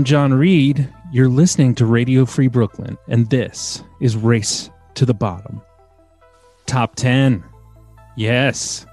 [0.00, 0.88] I'm John Reed.
[1.12, 5.60] You're listening to Radio Free Brooklyn, and this is Race to the Bottom.
[6.64, 7.44] Top 10.
[8.16, 8.86] Yes.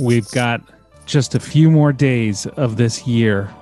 [0.00, 0.62] We've got
[1.04, 3.52] just a few more days of this year.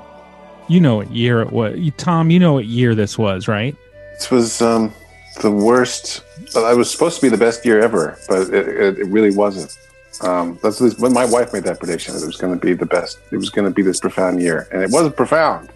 [0.69, 1.79] You know what year it was.
[1.97, 3.75] Tom, you know what year this was, right?
[4.17, 4.93] This was um,
[5.41, 6.23] the worst.
[6.55, 9.75] I was supposed to be the best year ever, but it, it, it really wasn't.
[10.21, 12.85] Um, that's when my wife made that prediction that it was going to be the
[12.85, 13.21] best.
[13.31, 15.71] It was going to be this profound year, and it wasn't profound,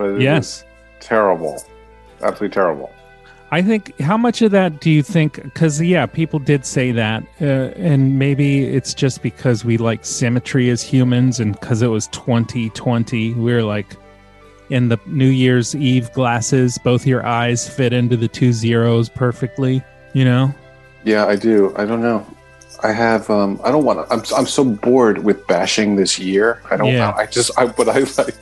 [0.00, 0.64] but it yes,
[0.98, 1.62] terrible,
[2.22, 2.90] absolutely terrible.
[3.50, 5.42] I think how much of that do you think?
[5.42, 10.70] Because yeah, people did say that, uh, and maybe it's just because we like symmetry
[10.70, 13.94] as humans, and because it was 2020, we are like
[14.70, 16.78] in the New Year's Eve glasses.
[16.78, 19.82] Both your eyes fit into the two zeros perfectly.
[20.14, 20.54] You know?
[21.04, 21.74] Yeah, I do.
[21.76, 22.26] I don't know.
[22.82, 23.28] I have.
[23.28, 24.14] Um, I don't want to.
[24.14, 24.22] I'm.
[24.34, 26.62] I'm so bored with bashing this year.
[26.70, 26.88] I don't.
[26.88, 27.12] Yeah.
[27.14, 27.50] I just.
[27.58, 27.66] I.
[27.66, 28.36] But I like.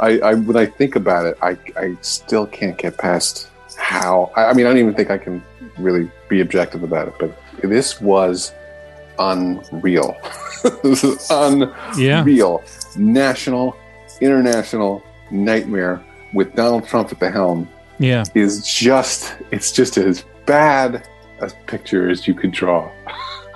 [0.00, 0.34] I, I.
[0.34, 1.56] When I think about it, I.
[1.76, 4.32] I still can't get past how.
[4.36, 5.42] I, I mean, I don't even think I can
[5.78, 7.14] really be objective about it.
[7.18, 8.52] But this was
[9.18, 10.16] unreal.
[10.82, 12.62] this is unreal.
[12.96, 13.76] National,
[14.20, 18.24] international nightmare with Donald Trump at the helm Yeah.
[18.34, 19.34] is just.
[19.50, 21.06] It's just as bad
[21.40, 22.90] a picture as you could draw.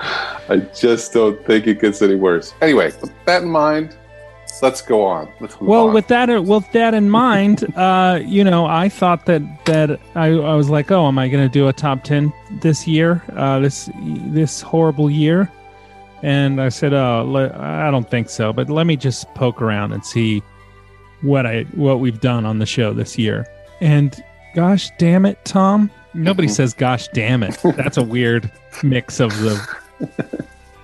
[0.49, 2.55] I just don't think it gets any worse.
[2.63, 3.97] Anyway, with that in mind,
[4.63, 5.29] let's go on.
[5.41, 5.95] Let's Well, on.
[5.95, 10.55] with that, with that in mind, uh, you know, I thought that that I, I
[10.55, 13.23] was like, oh, am I going to do a top ten this year?
[13.37, 13.89] Uh, this
[14.27, 15.51] this horrible year,
[16.23, 18.53] and I said, oh, I don't think so.
[18.53, 20.43] But let me just poke around and see
[21.23, 23.47] what I what we've done on the show this year.
[23.81, 24.23] And
[24.55, 25.91] gosh damn it, Tom!
[26.15, 26.53] Nobody Mhm.
[26.53, 27.59] says gosh damn it.
[27.77, 28.51] That's a weird
[28.83, 29.61] mix of the.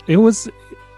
[0.07, 0.49] It was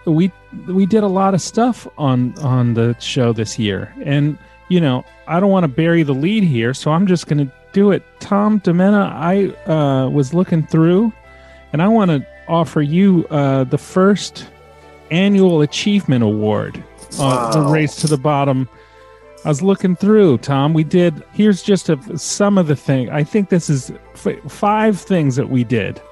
[0.04, 0.30] we
[0.66, 3.92] we did a lot of stuff on on the show this year.
[4.04, 7.38] And you know i don't want to bury the lead here so i'm just going
[7.46, 8.02] to do it.
[8.18, 11.12] Tom demena i uh, was looking through
[11.72, 14.48] and i want to offer you uh, the first
[15.12, 16.82] annual achievement award.
[17.20, 17.70] On the Wow.
[17.72, 18.68] race to the bottom.
[19.44, 20.74] I was looking through tom.
[20.74, 24.98] We did here's just a, some of the thing i think this is f- five
[25.00, 26.02] things that we did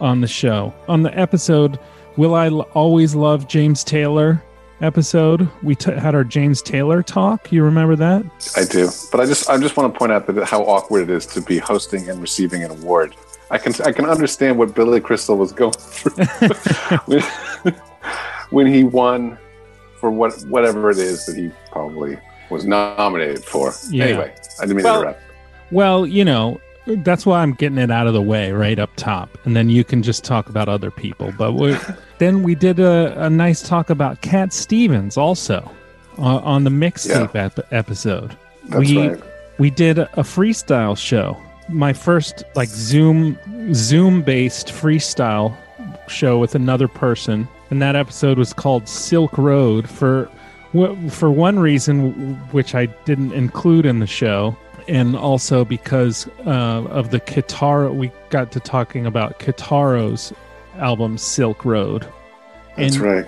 [0.00, 0.72] on the show.
[0.86, 1.78] On the episode
[2.16, 4.42] Will I L- Always Love James Taylor
[4.80, 5.48] episode?
[5.62, 7.50] We t- had our James Taylor talk.
[7.52, 8.24] You remember that?
[8.56, 11.10] I do, but I just I just want to point out that how awkward it
[11.10, 13.16] is to be hosting and receiving an award.
[13.50, 16.24] I can I can understand what Billy Crystal was going through
[17.06, 17.74] when,
[18.50, 19.38] when he won
[19.98, 22.18] for what whatever it is that he probably
[22.50, 23.72] was nominated for.
[23.90, 24.04] Yeah.
[24.04, 25.22] Anyway, I didn't mean Well- to interrupt.
[25.72, 29.38] Well, you know, that's why I'm getting it out of the way right up top.
[29.44, 31.32] And then you can just talk about other people.
[31.36, 31.76] But we,
[32.18, 35.70] then we did a, a nice talk about Cat Stevens also
[36.18, 38.36] uh, on the mixtape ep- episode.
[38.68, 39.22] That's we, right.
[39.58, 41.36] we did a freestyle show
[41.72, 43.38] my first like zoom
[43.72, 45.56] zoom based freestyle
[46.08, 50.28] show with another person and that episode was called silk road for
[51.08, 54.56] for one reason which i didn't include in the show
[54.88, 56.50] and also because uh,
[56.88, 60.32] of the Kitaro, we got to talking about Kitaro's
[60.76, 62.06] album Silk Road.
[62.76, 63.26] That's and, right.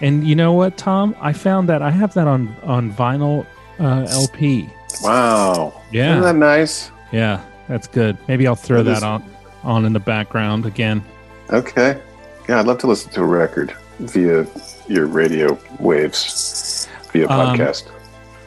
[0.00, 1.16] And you know what, Tom?
[1.20, 3.46] I found that I have that on on vinyl
[3.78, 4.68] uh, LP.
[5.02, 5.80] Wow.
[5.90, 6.12] Yeah.
[6.12, 6.90] Isn't that nice?
[7.12, 8.16] Yeah, that's good.
[8.28, 9.24] Maybe I'll throw That that is- on
[9.62, 11.02] on in the background again.
[11.50, 12.00] Okay.
[12.48, 14.46] Yeah, I'd love to listen to a record via
[14.88, 17.84] your radio waves via Um, podcast.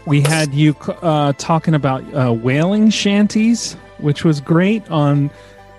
[0.09, 5.29] We had you uh, talking about uh, whaling shanties, which was great on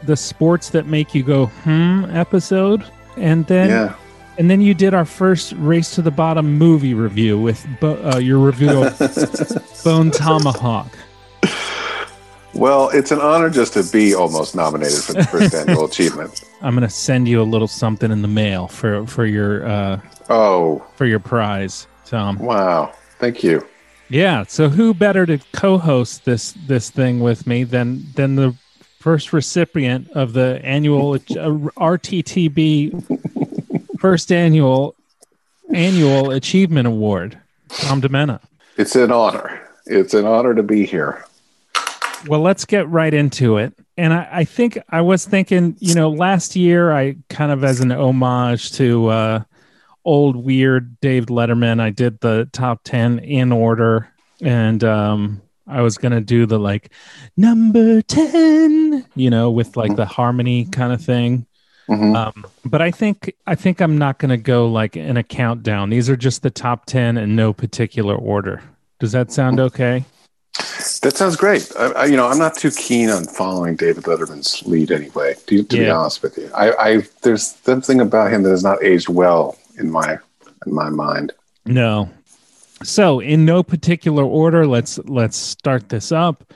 [0.05, 2.85] the sports that make you go hmm episode,
[3.17, 3.97] and then yeah.
[4.39, 8.19] and then you did our first race to the bottom movie review with Bo- uh,
[8.19, 8.97] your review of
[9.85, 10.97] Bone Tomahawk.
[12.55, 16.45] Well, it's an honor just to be almost nominated for the first annual achievement.
[16.63, 20.87] I'm gonna send you a little something in the mail for for your uh, Oh,
[20.95, 22.39] for your prize, Tom.
[22.39, 22.95] wow.
[23.19, 23.67] Thank you.
[24.11, 24.45] Yeah.
[24.45, 28.55] So who better to co-host this this thing with me than than the
[28.99, 31.19] first recipient of the annual uh,
[31.79, 33.19] RTTB
[34.01, 34.97] first annual
[35.73, 38.41] annual achievement award, Tom Demena.
[38.77, 39.69] It's an honor.
[39.87, 41.25] It's an honor to be here.
[42.27, 43.73] Well, let's get right into it.
[43.97, 47.81] And I, I think I was thinking, you know, last year I kind of as
[47.81, 49.43] an homage to uh,
[50.05, 54.13] old weird Dave Letterman, I did the top 10 in order.
[54.43, 56.91] And um, I was going to do the like
[57.37, 61.47] number 10, you know, with like the harmony kind of thing.
[61.89, 62.15] Mhm.
[62.15, 65.91] Um, but I think I think I'm not going to go like in a countdown.
[65.91, 68.63] These are just the top 10 in no particular order.
[69.01, 70.05] Does that sound okay?
[71.03, 71.71] That sounds great.
[71.79, 75.35] I, I, you know, I'm not too keen on following David Letterman's lead anyway.
[75.47, 75.85] To, to yeah.
[75.85, 79.57] be honest with you, I, I there's something about him that has not aged well
[79.81, 80.19] in my
[80.67, 81.33] in my mind.
[81.67, 82.11] No.
[82.83, 86.53] So, in no particular order, let's let's start this up.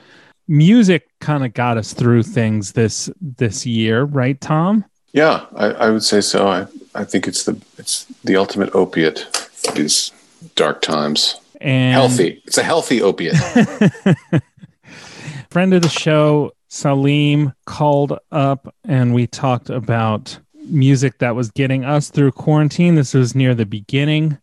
[0.47, 4.85] Music kind of got us through things this this year, right, Tom?
[5.11, 6.47] Yeah, I, I would say so.
[6.47, 9.27] I, I think it's the it's the ultimate opiate
[9.75, 10.11] these
[10.55, 11.39] dark times.
[11.61, 12.41] And healthy.
[12.45, 13.35] It's a healthy opiate.
[15.49, 21.85] Friend of the show, Salim, called up and we talked about music that was getting
[21.85, 22.95] us through quarantine.
[22.95, 24.37] This was near the beginning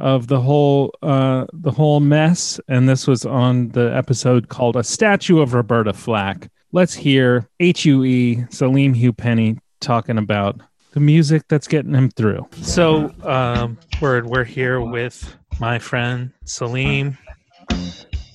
[0.00, 4.84] of the whole uh, the whole mess, and this was on the episode called "A
[4.84, 10.60] Statue of Roberta Flack." Let's hear HUE Salim Hugh Penny talking about
[10.92, 12.46] the music that's getting him through.
[12.60, 17.18] So um, we're we're here with my friend Salim,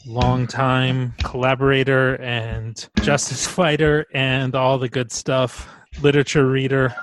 [0.05, 5.69] longtime collaborator and justice fighter, and all the good stuff,
[6.01, 6.93] literature reader.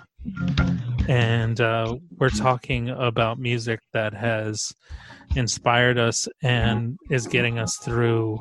[1.08, 4.72] And uh, we're talking about music that has
[5.36, 8.40] inspired us and is getting us through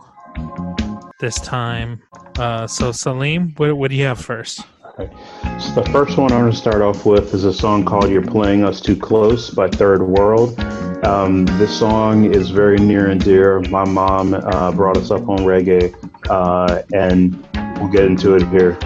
[1.20, 2.02] this time.
[2.38, 4.62] Uh, so, Salim, what, what do you have first?
[5.00, 5.14] Okay.
[5.60, 8.22] So the first one I'm going to start off with is a song called "You're
[8.22, 10.60] Playing Us Too Close" by Third World.
[11.06, 13.62] Um, this song is very near and dear.
[13.62, 15.94] My mom uh, brought us up on reggae,
[16.30, 17.34] uh, and
[17.80, 18.78] we'll get into it here.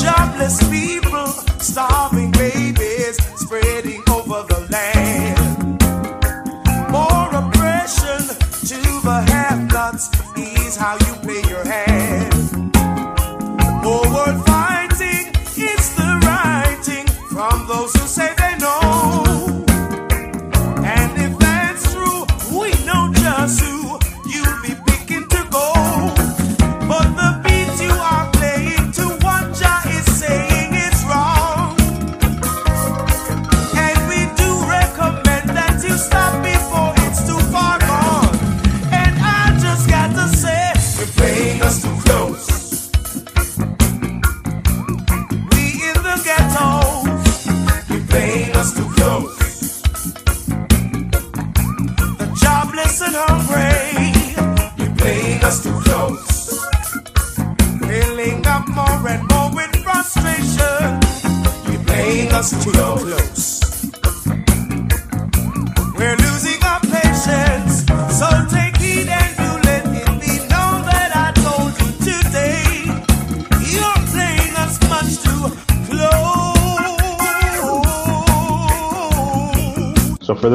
[0.00, 0.99] Jobless people,
[1.70, 3.89] starving babies, spreading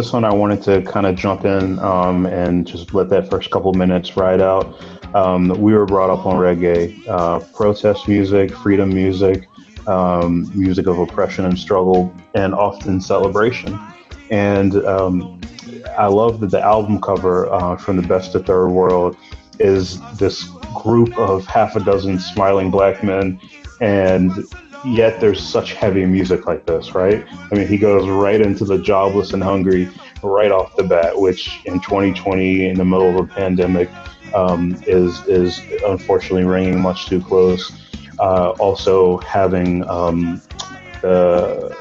[0.06, 3.50] this one, I wanted to kind of jump in um, and just let that first
[3.50, 4.80] couple minutes ride out.
[5.16, 9.48] Um, we were brought up on reggae, uh, protest music, freedom music,
[9.88, 13.80] um, music of oppression and struggle, and often celebration.
[14.30, 15.42] And um,
[15.98, 19.18] I love that the album cover uh, from The Best of Third World
[19.58, 20.44] is this
[20.76, 23.40] group of half a dozen smiling black men
[23.82, 24.32] and
[24.86, 27.26] yet there's such heavy music like this, right?
[27.52, 29.90] I mean, he goes right into the jobless and hungry
[30.24, 33.90] right off the bat, which in 2020, in the middle of a pandemic,
[34.34, 37.72] um, is is unfortunately ringing much too close.
[38.20, 40.42] Uh, also, having um,
[41.02, 41.76] the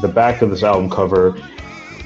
[0.00, 1.36] the back of this album cover,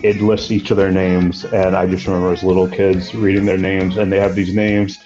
[0.03, 3.59] it lists each of their names, and I just remember as little kids reading their
[3.59, 4.99] names, and they have these names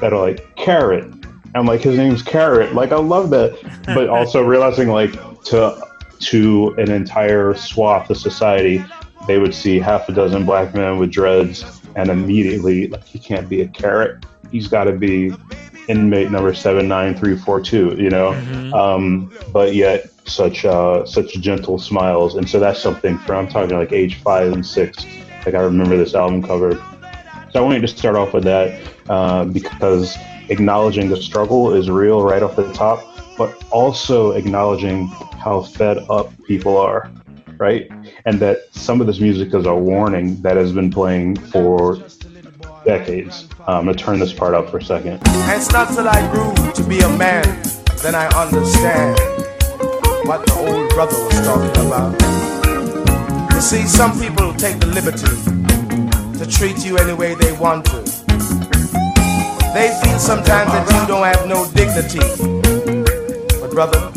[0.00, 1.12] that are like Carrot,
[1.54, 2.74] I'm like, his name's Carrot.
[2.74, 3.58] Like, I love that.
[3.86, 5.12] But also realizing, like,
[5.44, 5.80] to
[6.20, 8.84] to an entire swath of society,
[9.26, 13.48] they would see half a dozen black men with dreads, and immediately, like, he can't
[13.48, 14.24] be a carrot.
[14.50, 15.34] He's got to be
[15.88, 17.96] inmate number seven nine three four two.
[17.98, 18.72] You know, mm-hmm.
[18.74, 23.76] um, but yet such uh, such gentle smiles, and so that's something for, I'm talking
[23.76, 25.04] like age five and six.
[25.44, 26.74] Like I remember this album cover.
[27.52, 28.80] So I wanted to start off with that
[29.10, 30.16] uh, because
[30.52, 33.02] acknowledging the struggle is real right off the top,
[33.38, 37.10] but also acknowledging how fed up people are,
[37.56, 37.90] right?
[38.26, 41.98] And that some of this music is a warning that has been playing for
[42.84, 43.48] decades.
[43.66, 45.20] I'm going to turn this part up for a second.
[45.24, 47.44] it's not till I grew to be a man,
[48.02, 49.18] then I understand
[50.26, 53.52] what the old brother was talking about.
[53.54, 55.26] You see, some people take the liberty
[56.38, 58.21] to treat you any way they want to.
[59.74, 62.20] They feel sometimes that you don't have no dignity.
[63.58, 64.12] But brother,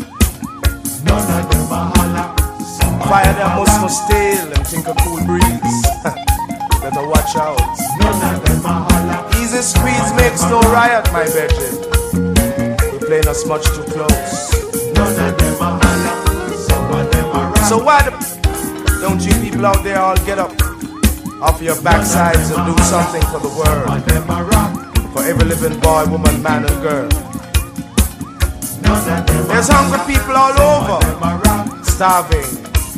[3.08, 5.80] fire them must go still and think a cool breeze.
[6.84, 7.56] Better watch out.
[9.40, 11.72] Easy squeeze makes no riot, my virgin.
[12.92, 14.52] You're playing us much too close.
[17.66, 18.12] So why the,
[19.00, 20.52] don't you people out there all get up
[21.40, 24.85] off your backsides and do something for the world?
[25.26, 27.08] Every living boy, woman, man, and girl.
[29.48, 31.00] There's hungry people all over,
[31.82, 32.46] starving,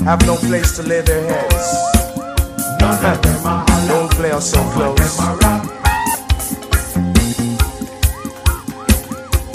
[0.05, 1.73] have no place to lay their heads.
[3.89, 5.17] Don't play us so close.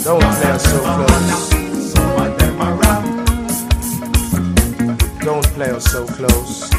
[0.04, 1.50] Don't play us so close.
[5.20, 6.74] Don't play us so close.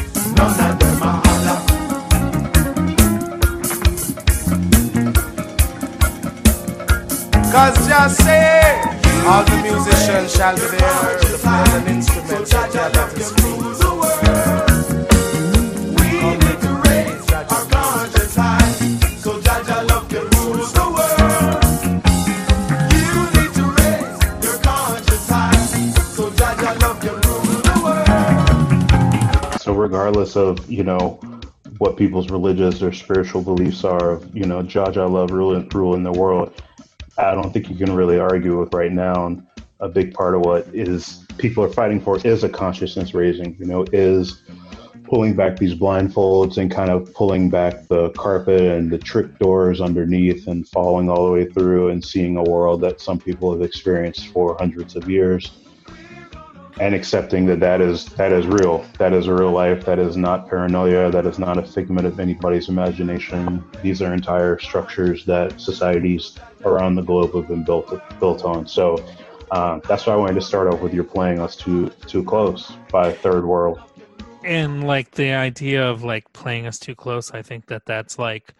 [7.55, 8.81] Cause just say
[9.25, 10.57] all the musicians shall
[11.77, 13.81] an instrument that is pleased.
[29.61, 31.21] So regardless of you know
[31.77, 36.51] what people's religious or spiritual beliefs are, you know Jah love ruling ruling the world,
[37.25, 39.25] I don't think you can really argue with right now.
[39.25, 39.45] And
[39.79, 43.55] a big part of what is people are fighting for is a consciousness raising.
[43.59, 44.43] You know, is
[45.03, 49.81] pulling back these blindfolds and kind of pulling back the carpet and the trick doors
[49.81, 53.61] underneath and following all the way through and seeing a world that some people have
[53.61, 55.51] experienced for hundreds of years
[56.79, 58.85] and accepting that that is that is real.
[58.97, 59.85] That is real life.
[59.85, 61.09] That is not paranoia.
[61.11, 63.63] That is not a figment of anybody's imagination.
[63.81, 68.67] These are entire structures that societies around the globe have been built built on.
[68.67, 69.03] So
[69.51, 72.73] uh, that's why I wanted to start off with your playing us too too close
[72.91, 73.79] by Third World.
[74.43, 78.53] and like the idea of like playing us too close i think that that's like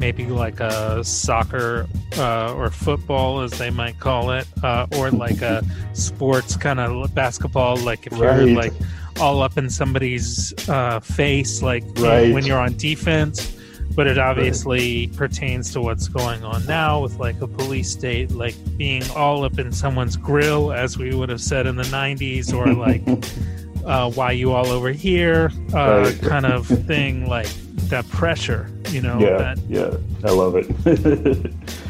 [0.00, 5.42] maybe like a soccer uh, or football as they might call it uh, or like
[5.42, 8.46] a sports kind of basketball like if Right.
[8.46, 8.72] you're like
[9.20, 12.32] all up in somebody's uh, face like Right.
[12.32, 13.56] when you're on defense
[13.94, 18.54] but it obviously pertains to what's going on now with like a police state like
[18.78, 22.72] being all up in someone's grill as we would have said in the 90s or
[22.72, 23.02] like
[23.84, 26.22] uh, why you all over here uh, Right.
[26.22, 27.48] kind of thing like
[27.90, 31.54] that pressure you know yeah, that yeah, I love it.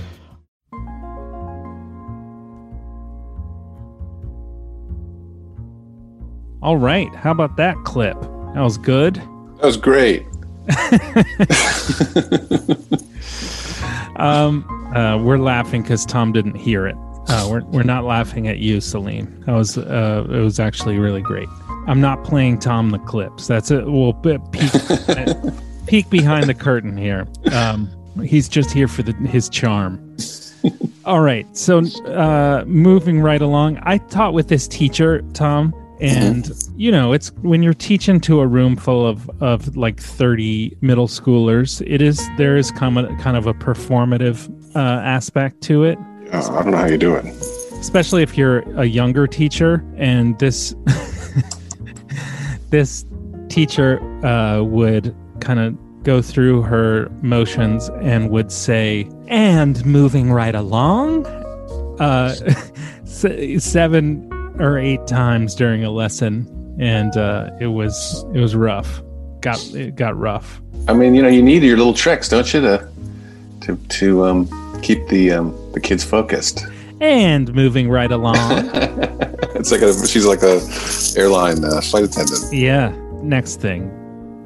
[6.62, 7.12] All right.
[7.14, 8.20] How about that clip?
[8.20, 9.14] That was good.
[9.14, 10.26] That was great.
[14.20, 14.64] Um,
[14.94, 16.94] uh, we're laughing because Tom didn't hear it.
[17.28, 19.42] Uh, we're, we're not laughing at you, Salim.
[19.46, 21.48] That was uh, it was actually really great.
[21.86, 23.46] I'm not playing Tom the clips.
[23.46, 23.86] That's it.
[23.86, 24.70] We'll be- peek,
[25.90, 27.26] peek behind the curtain here.
[27.52, 27.90] Um,
[28.24, 30.16] he's just here for the, his charm.
[31.04, 31.44] All right.
[31.56, 37.32] So uh, moving right along, I taught with this teacher, Tom, and you know, it's
[37.42, 42.24] when you're teaching to a room full of of like 30 middle schoolers, it is
[42.38, 46.70] there is kind of kind of a performative uh, aspect to it Yeah, I don't
[46.70, 47.24] know how you do it.
[47.80, 50.74] especially if you're a younger teacher and this
[52.70, 53.04] this
[53.48, 60.54] teacher uh, would kind of go through her motions and would say and moving right
[60.54, 61.26] along
[62.00, 62.34] uh,
[63.04, 66.46] seven or eight times during a lesson
[66.78, 69.02] and uh, it was it was rough
[69.40, 72.60] got it got rough I mean, you know, you need your little tricks, don't you,
[72.62, 72.88] to
[73.62, 76.64] to to um, keep the um, the kids focused.
[77.00, 78.36] and moving right along
[79.54, 80.60] it's like a she's like a
[81.18, 82.52] airline uh, flight attendant.
[82.52, 82.94] Yeah.
[83.22, 83.90] Next thing,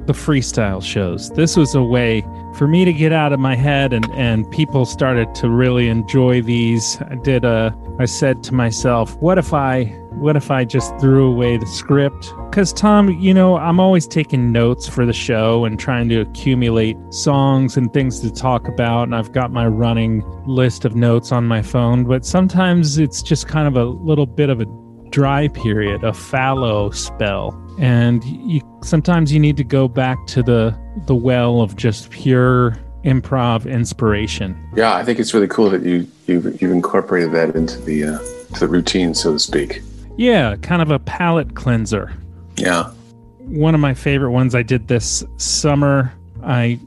[0.07, 1.31] the freestyle shows.
[1.31, 4.85] This was a way for me to get out of my head, and and people
[4.85, 6.97] started to really enjoy these.
[7.01, 7.75] I did a.
[7.97, 12.33] I said to myself, what if I, what if I just threw away the script?
[12.49, 16.97] Because Tom, you know, I'm always taking notes for the show and trying to accumulate
[17.09, 21.45] songs and things to talk about, and I've got my running list of notes on
[21.45, 22.03] my phone.
[22.03, 24.65] But sometimes it's just kind of a little bit of a
[25.09, 27.59] dry period, a fallow spell.
[27.79, 32.77] And you sometimes you need to go back to the the well of just pure
[33.03, 34.57] improv inspiration.
[34.75, 38.19] Yeah, I think it's really cool that you you've, you've incorporated that into the uh,
[38.53, 39.81] to the routine, so to speak.
[40.17, 42.13] Yeah, kind of a palate cleanser.
[42.57, 42.91] Yeah,
[43.39, 46.13] One of my favorite ones I did this summer.
[46.43, 46.79] I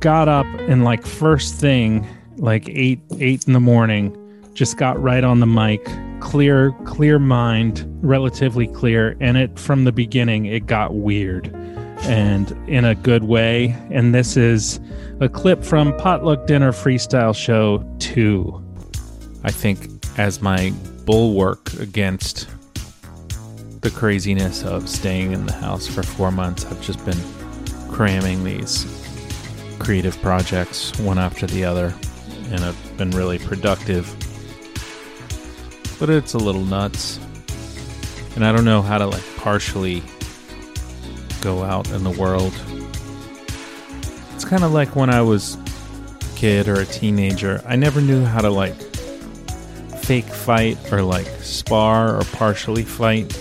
[0.00, 4.14] got up and like first thing, like eight eight in the morning,
[4.52, 5.88] just got right on the mic,
[6.24, 11.54] clear clear mind, relatively clear, and it from the beginning it got weird.
[12.06, 13.74] and in a good way.
[13.90, 14.80] And this is
[15.20, 18.62] a clip from Potluck Dinner Freestyle Show 2.
[19.44, 19.88] I think
[20.18, 20.72] as my
[21.06, 22.48] bulwark against
[23.80, 27.20] the craziness of staying in the house for four months, I've just been
[27.90, 28.84] cramming these
[29.78, 31.94] creative projects one after the other,
[32.50, 34.14] and I've been really productive.
[35.98, 37.18] But it's a little nuts.
[38.34, 40.02] And I don't know how to like partially
[41.40, 42.52] go out in the world.
[44.34, 47.62] It's kind of like when I was a kid or a teenager.
[47.66, 48.74] I never knew how to like
[50.02, 53.38] fake fight or like spar or partially fight.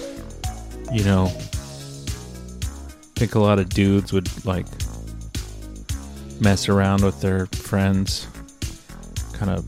[0.92, 4.68] You know, I think a lot of dudes would like
[6.40, 8.28] mess around with their friends,
[9.34, 9.66] kind of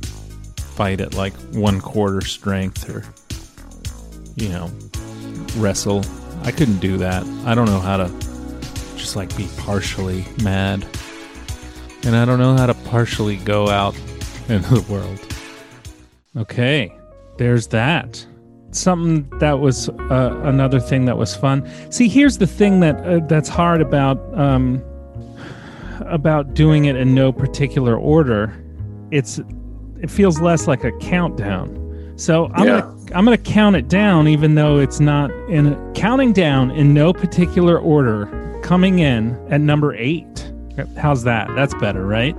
[0.75, 3.03] fight at like one quarter strength or,
[4.35, 4.69] you know,
[5.57, 6.03] wrestle.
[6.43, 7.23] I couldn't do that.
[7.45, 8.07] I don't know how to
[8.97, 10.85] just like be partially mad.
[12.03, 13.95] And I don't know how to partially go out
[14.49, 15.19] into the world.
[16.37, 16.93] Okay,
[17.37, 18.25] there's that.
[18.71, 21.65] Something that was uh, another thing that was fun.
[21.89, 24.83] See, here's the thing that uh, that's hard about um,
[26.01, 28.53] about doing it in no particular order.
[29.11, 29.39] It's
[30.01, 32.13] it feels less like a countdown.
[32.17, 32.81] So I'm Yeah.
[32.81, 37.13] gonna I'm gonna count it down, even though it's not in counting down in no
[37.13, 38.27] particular order.
[38.63, 40.51] Coming in at number eight.
[40.97, 41.49] How's that?
[41.55, 42.35] That's better, right?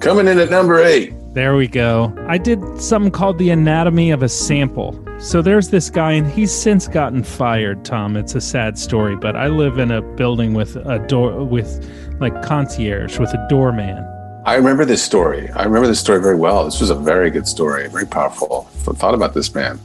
[0.00, 1.14] Coming in at number eight.
[1.32, 2.12] There we go.
[2.28, 4.98] I did something called the anatomy of a sample.
[5.18, 7.84] So there's this guy, and he's since gotten fired.
[7.84, 11.88] Tom, it's a sad story, but I live in a building with a door with
[12.20, 14.04] like concierge with a doorman.
[14.44, 15.50] I remember this story.
[15.50, 16.64] I remember this story very well.
[16.64, 18.68] This was a very good story, very powerful.
[18.88, 19.78] I thought about this man.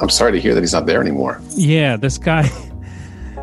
[0.00, 1.40] I'm sorry to hear that he's not there anymore.
[1.50, 2.48] Yeah, this guy.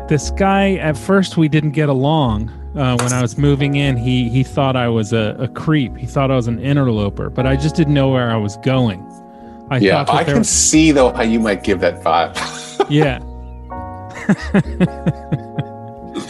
[0.08, 0.74] This guy.
[0.76, 2.48] At first, we didn't get along.
[2.76, 5.96] Uh, when I was moving in, he he thought I was a, a creep.
[5.96, 9.00] He thought I was an interloper, but I just didn't know where I was going.
[9.68, 12.36] I yeah, thought I can was- see though how you might give that vibe.
[12.88, 13.18] yeah,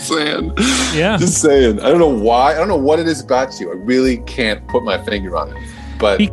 [0.06, 0.52] saying.
[0.94, 1.16] Yeah.
[1.20, 1.80] Just saying.
[1.80, 2.52] I don't know why.
[2.52, 3.70] I don't know what it is about you.
[3.70, 5.62] I really can't put my finger on it.
[5.98, 6.30] But He-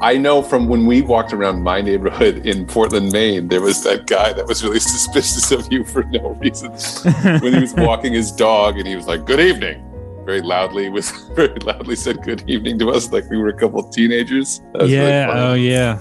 [0.00, 4.06] I know from when we walked around my neighborhood in Portland, Maine, there was that
[4.06, 6.70] guy that was really suspicious of you for no reason.
[7.42, 9.84] when he was walking his dog and he was like, Good evening.
[10.24, 13.80] Very loudly was very loudly said good evening to us like we were a couple
[13.80, 14.60] of teenagers.
[14.74, 15.30] Was really yeah.
[15.32, 16.00] oh, yeah.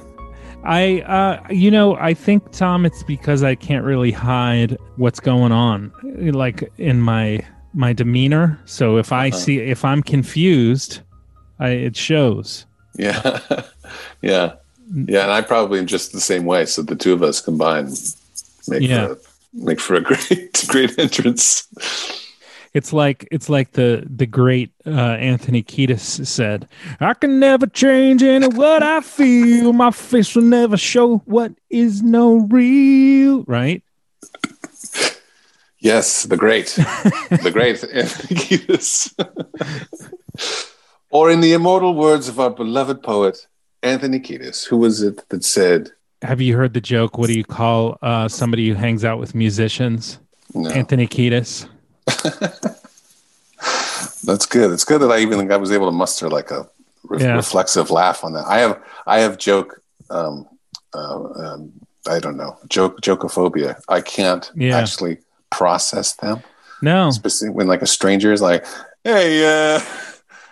[0.68, 5.52] I, uh, you know, I think Tom, it's because I can't really hide what's going
[5.54, 5.92] on,
[6.34, 7.40] like in my
[7.74, 8.60] my demeanor.
[8.66, 9.38] So if I Uh-huh.
[9.38, 11.00] see if I'm confused,
[11.60, 12.66] I it shows.
[12.98, 13.40] Yeah.
[14.22, 14.54] yeah.
[15.08, 15.24] Yeah.
[15.24, 16.66] And I probably am just the same way.
[16.66, 17.90] So the two of us combined
[18.68, 19.08] make Yeah.
[19.08, 19.18] for
[19.54, 21.68] make for a great great entrance.
[22.78, 26.68] It's like it's like the the great uh, Anthony Kiedis said,
[27.00, 29.74] "I can never change any what I feel.
[29.74, 33.82] My face will never show what is no real." Right?
[35.80, 36.68] Yes, the great.
[37.46, 39.14] the great Anthony Kiedis.
[41.10, 43.48] or in the immortal words of our beloved poet,
[43.84, 47.18] Anthony Kiedis, who was it that said, Have you heard the joke?
[47.18, 50.20] What do you call uh, somebody who hangs out with musicians?
[50.54, 50.70] no.
[50.70, 51.68] Anthony Kiedis.
[54.24, 54.72] That's good.
[54.72, 56.68] It's good that I even I was able to muster like a
[57.04, 57.36] re- Yeah.
[57.36, 58.46] reflexive laugh on that.
[58.48, 60.48] I have I have joke um,
[60.94, 61.72] uh, um,
[62.08, 63.80] I don't know joke jokophobia.
[63.90, 64.78] I can't Yeah.
[64.78, 66.44] actually process them.
[66.82, 68.64] No, Especially when like a stranger is like,
[69.04, 69.44] "Hey,
[69.76, 69.80] uh,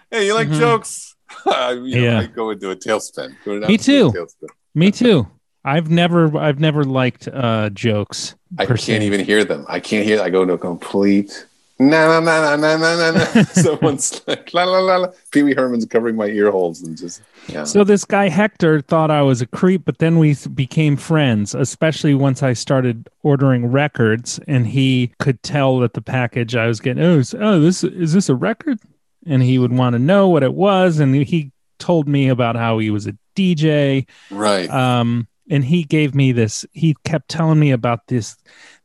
[0.10, 0.60] hey, you like Mhm.
[0.60, 1.16] jokes?"
[1.46, 2.20] You know, Yeah.
[2.22, 3.36] I go into a tailspin.
[3.68, 4.12] Me too.
[4.12, 4.50] tailspin.
[4.74, 5.28] me too.
[5.66, 8.36] I've never I've never liked uh, jokes.
[8.60, 9.06] I can't se.
[9.06, 9.66] even hear them.
[9.68, 10.22] I can't hear.
[10.22, 11.48] I go into a complete.
[11.80, 13.12] Na na na na na na na.
[13.12, 13.44] na.
[13.52, 15.08] Someone's like la la la la.
[15.32, 17.64] Pee Wee Herman's covering my ear holes and just yeah.
[17.64, 22.14] So this guy Hector thought I was a creep, but then we became friends, especially
[22.14, 27.04] once I started ordering records and he could tell that the package I was getting,
[27.04, 28.80] oh, is- oh this is this a record?
[29.26, 32.78] And he would want to know what it was and he told me about how
[32.78, 34.70] he was a DJ right.
[34.70, 38.38] um and he gave me this he kept telling me about this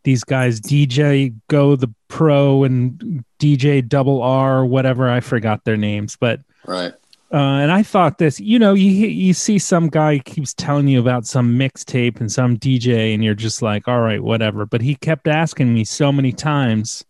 [0.04, 6.16] these guys DJ Go the Pro and DJ Double R whatever I forgot their names
[6.16, 6.92] but right.
[7.32, 11.00] uh, and I thought this, you know, you you see some guy keeps telling you
[11.00, 14.66] about some mixtape and some DJ, and you're just like, all right, whatever.
[14.66, 17.04] But he kept asking me so many times,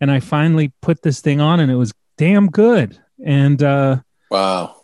[0.00, 2.98] and I finally put this thing on, and it was damn good.
[3.24, 4.75] And uh, Wow.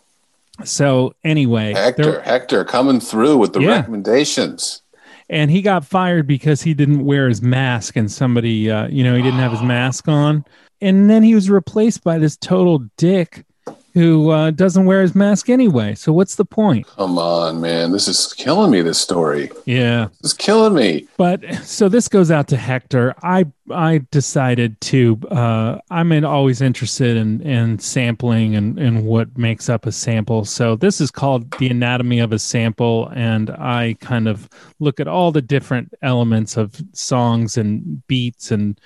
[0.63, 3.77] So anyway, Hector, Hector coming through with the Yeah.
[3.77, 4.81] recommendations.
[5.29, 9.15] and he got fired because he didn't wear his mask, and somebody, uh, you know,
[9.15, 10.43] he didn't have his mask on.
[10.81, 13.45] and then he was replaced by this total dick
[13.93, 15.93] who uh, doesn't wear his mask anyway.
[15.93, 16.87] So what's the point?
[16.87, 17.91] Come on, man.
[17.91, 19.51] This is killing me, this story.
[19.65, 20.07] Yeah.
[20.21, 21.07] This is killing me.
[21.17, 23.13] But so this goes out to Hector.
[23.21, 29.37] I I decided to uh I'm in, always interested in in sampling and and what
[29.37, 30.43] makes up a sample.
[30.45, 35.07] So this is called the anatomy of a sample and I kind of look at
[35.07, 38.79] all the different elements of songs and beats and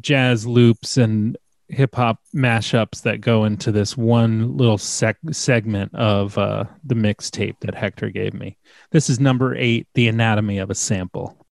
[0.00, 1.36] jazz loops and
[1.68, 7.60] hip hop mashups that go into this one little sec- segment of uh, the mixtape
[7.60, 8.56] that Hector gave me.
[8.90, 11.46] This is number eight, The Anatomy of a Sample.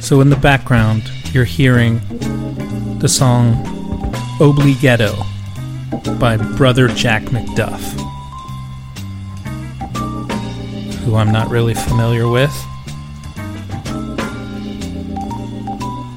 [0.00, 1.98] So, in the background, you're hearing
[2.98, 3.54] the song
[4.38, 5.14] Oblighetto
[6.18, 7.80] by Brother Jack McDuff,
[11.04, 12.54] who I'm not really familiar with.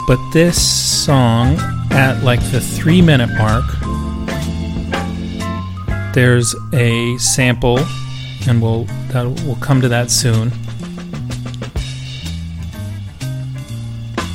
[0.07, 0.57] But this
[1.05, 1.57] song,
[1.91, 3.65] at like the three minute mark,
[6.13, 7.79] there's a sample,
[8.47, 10.53] and we'll that, we'll come to that soon.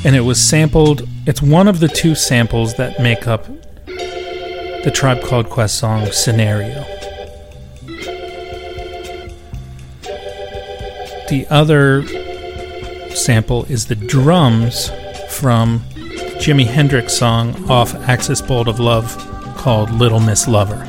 [0.05, 1.09] And it was sampled.
[1.25, 3.47] It's one of the two samples that make up
[3.87, 6.83] the Tribe Called Quest song "Scenario."
[11.29, 12.05] The other
[13.15, 14.91] sample is the drums
[15.43, 15.81] from
[16.39, 19.13] Jimi Hendrix song off Axis Bold as Love
[19.57, 20.87] called Little Miss Lover.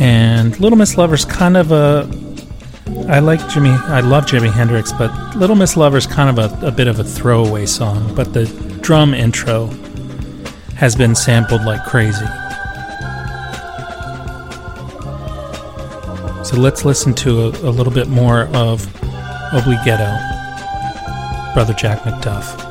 [0.00, 2.10] And Little Miss Lover's kind of a
[3.08, 6.72] I like Jimi I love Jimi Hendrix, but Little Miss Lover's kind of a, a
[6.72, 8.46] bit of a throwaway song, but the
[8.80, 9.68] drum intro
[10.74, 12.26] has been sampled like crazy.
[16.42, 18.84] So let's listen to a, a little bit more of
[19.52, 20.37] Oblighetto.
[21.58, 22.67] Brother Jack McDuff.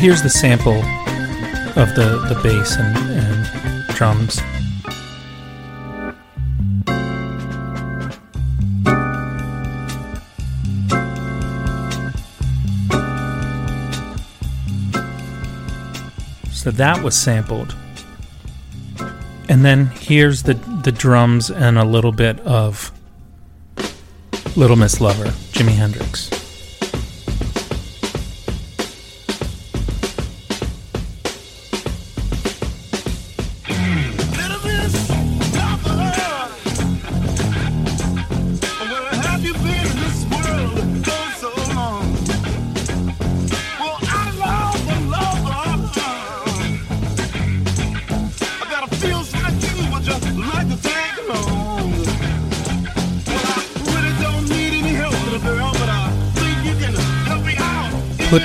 [0.00, 0.78] Here's the sample
[1.76, 4.36] of the, the bass and, and drums.
[16.50, 17.76] So that was sampled.
[19.50, 22.90] And then here's the, the drums and a little bit of
[24.56, 26.39] Little Miss Lover, Jimi Hendrix.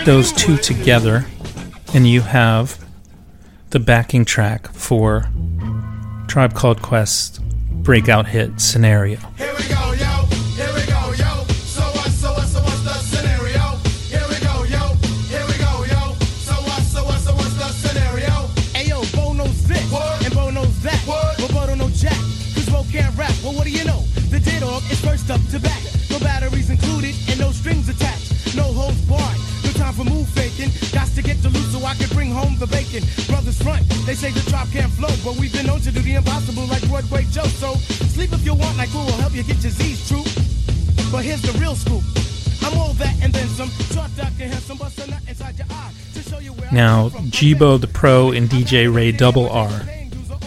[0.06, 1.26] Those two together,
[1.94, 2.80] and you have
[3.72, 5.30] the backing track for
[6.28, 7.42] Tribe Called Quest
[7.84, 9.20] breakout hit scenario.
[34.06, 36.88] They say the drop can't flow, but we've been known to do the impossible like
[36.88, 37.44] Broadway Joe.
[37.44, 37.74] So
[38.14, 40.24] sleep if you want, like we will help you get your Z's true.
[41.12, 42.04] But here's the real scoop.
[42.62, 43.70] I'm all that and then some.
[43.94, 47.10] Short, dark, and handsome, bust a nut inside your eye to show you where Now.
[47.30, 49.72] Jibo the Pro and DJ Ray Double R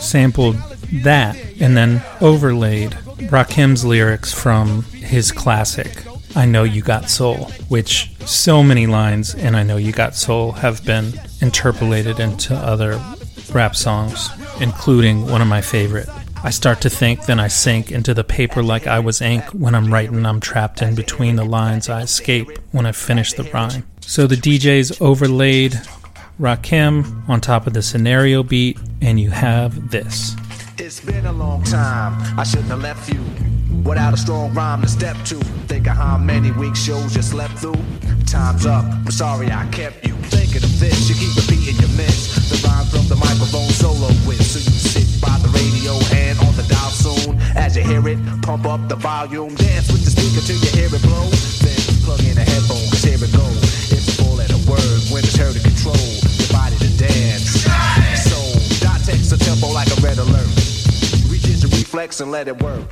[0.01, 0.57] sampled
[1.03, 2.92] that and then overlaid
[3.31, 6.05] Rakim's lyrics from his classic
[6.37, 10.53] I Know You Got Soul, which so many lines in I Know You Got Soul
[10.53, 13.01] have been interpolated into other
[13.54, 14.30] rap songs,
[14.61, 16.08] including one of my favorite.
[16.44, 19.44] I start to think, then I sink into the paper like I was ink.
[19.52, 21.88] When I'm writing, I'm trapped in between the lines.
[21.88, 23.84] I escape when I finish the rhyme.
[24.00, 25.72] So the DJs overlaid
[26.40, 30.37] Rakim on top of the scenario beat, and you have this.
[30.78, 32.38] It's been a long time.
[32.38, 33.20] I shouldn't have left you
[33.82, 35.37] without a strong rhyme to step to.
[35.66, 37.74] Think of how many weak shows you slept through.
[38.26, 38.84] Time's up.
[38.84, 41.08] I'm sorry I kept you thinking of this.
[41.08, 42.27] You keep repeating your miss.
[42.68, 44.44] Rhyme from the microphone solo with.
[44.44, 47.40] So you sit by the radio and on the dial soon.
[47.57, 49.54] As you hear it, pump up the volume.
[49.57, 51.24] Dance with the speaker till you hear it blow.
[51.64, 53.57] Then plug in a headphone, cause here it goes.
[53.88, 57.64] It's a full a word when it's heard to control your body to dance.
[58.28, 58.37] So,
[58.85, 60.52] dot text a tempo like a red alert.
[61.33, 62.85] Reach into reflex and let it work.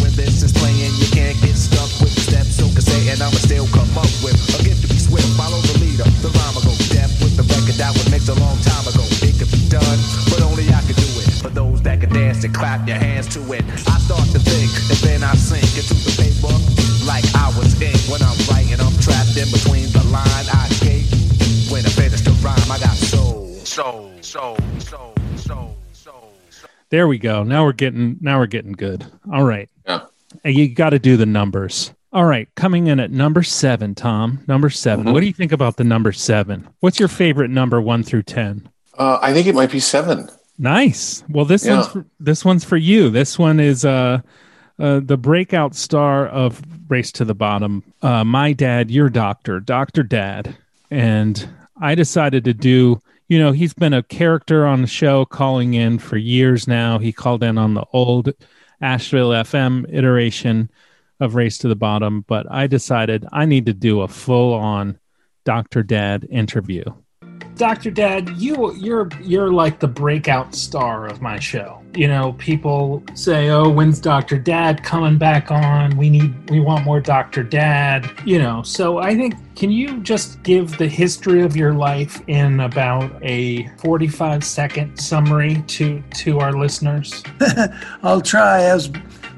[0.00, 0.79] When this is playing,
[13.30, 16.50] to it, I start to think, and then I sink into the paper
[17.06, 17.96] like I was ink.
[18.10, 20.46] When I'm writing, I'm trapped in between the line.
[20.50, 21.06] I escape
[21.70, 22.58] when I finish the rhyme.
[22.70, 26.28] I got soul, soul, soul, soul, soul, soul.
[26.90, 27.44] There we go.
[27.44, 29.06] Now we're getting now we're getting good.
[29.32, 29.68] All right.
[29.86, 30.06] Yeah.
[30.44, 31.92] And you got to do the numbers.
[32.12, 34.40] All right, coming in at number seven, Tom.
[34.48, 35.12] Number 7 Mhm.
[35.12, 36.66] What do you think about the number seven?
[36.80, 38.68] What's your favorite number, one through ten?
[38.98, 40.28] Uh, I think it might be seven.
[40.60, 41.24] Nice.
[41.30, 41.76] Well, this Yeah.
[41.76, 43.08] one's for, this one's for you.
[43.08, 44.20] This one is uh,
[44.78, 47.82] uh, the breakout star of Race to the Bottom.
[48.02, 50.54] Uh, my dad, your doctor, Doctor Dad,
[50.90, 51.48] and
[51.80, 53.00] I decided to do.
[53.28, 56.98] You know, he's been a character on the show, calling in for years now.
[56.98, 58.30] He called in on the old
[58.82, 60.68] Asheville FM iteration
[61.20, 64.98] of Race to the Bottom, but I decided I need to do a full on
[65.44, 66.82] Doctor Dad interview.
[67.60, 67.90] Dr.
[67.90, 71.82] Dad, you you're you're like the breakout star of my show.
[71.94, 74.38] You know, people say, "Oh, when's Dr.
[74.38, 75.94] Dad coming back on?
[75.98, 77.42] We need we want more Dr.
[77.42, 82.22] Dad." You know, so I think can you just give the history of your life
[82.28, 87.22] in about a 45 second summary to to our listeners?
[88.02, 88.62] I'll try.
[88.62, 88.90] I was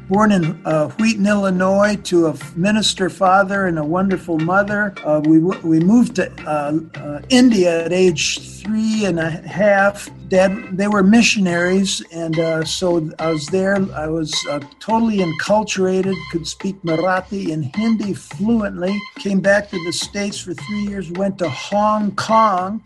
[0.08, 4.94] born in uh, Wheaton, Illinois, to a minister father and a wonderful mother.
[5.04, 10.08] Uh, we we moved to uh, uh, India at age three and a half.
[10.28, 13.76] Dad, they were missionaries, and uh, so I was there.
[13.94, 18.98] I was uh, totally enculturated, could speak Marathi and Hindi fluently.
[19.16, 21.10] Came back to the states for three years.
[21.12, 22.82] Went to Hong Kong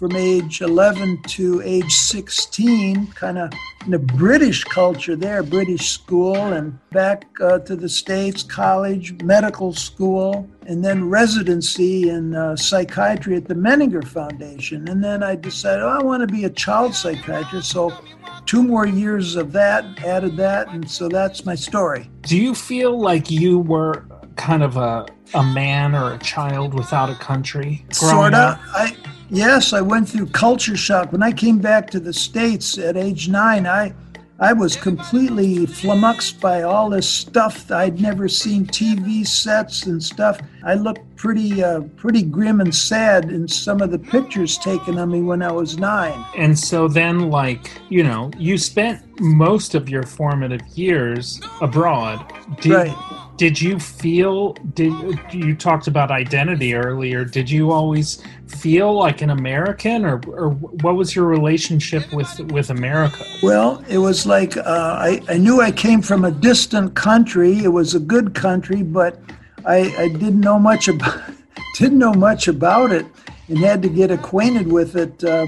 [0.00, 3.52] from age 11 to age 16, kind of
[3.84, 9.74] in the British culture there, British school, and back uh, to the States, college, medical
[9.74, 14.88] school, and then residency in uh, psychiatry at the Menninger Foundation.
[14.88, 17.70] And then I decided, oh, I want to be a child psychiatrist.
[17.70, 17.92] So
[18.46, 22.08] two more years of that, added that, and so that's my story.
[22.22, 27.10] Do you feel like you were kind of a a man or a child without
[27.10, 27.84] a country?
[27.92, 28.58] Sorta.
[28.74, 28.96] I
[29.30, 33.28] yes, I went through culture shock when I came back to the states at age
[33.28, 33.66] nine.
[33.66, 33.94] I
[34.42, 37.70] I was completely flummoxed by all this stuff.
[37.70, 40.40] I'd never seen TV sets and stuff.
[40.64, 45.06] I looked pretty uh, pretty grim and sad in some of the pictures taken of
[45.10, 46.24] me when I was nine.
[46.34, 52.24] And so then, like, you know, you spent most of your formative years abroad.
[52.62, 52.96] Did, Right.
[53.36, 54.94] did you feel, did
[55.30, 57.26] you talked about identity earlier?
[57.26, 60.48] Did you always feel like an American or, or
[60.84, 63.22] what was your relationship with, with America?
[63.42, 67.58] Well, it was like uh, I, I knew I came from a distant country.
[67.62, 69.20] It was a good country, but
[69.66, 71.20] I, I didn't know much about
[71.78, 73.06] didn't know much about it
[73.48, 75.46] and had to get acquainted with it uh,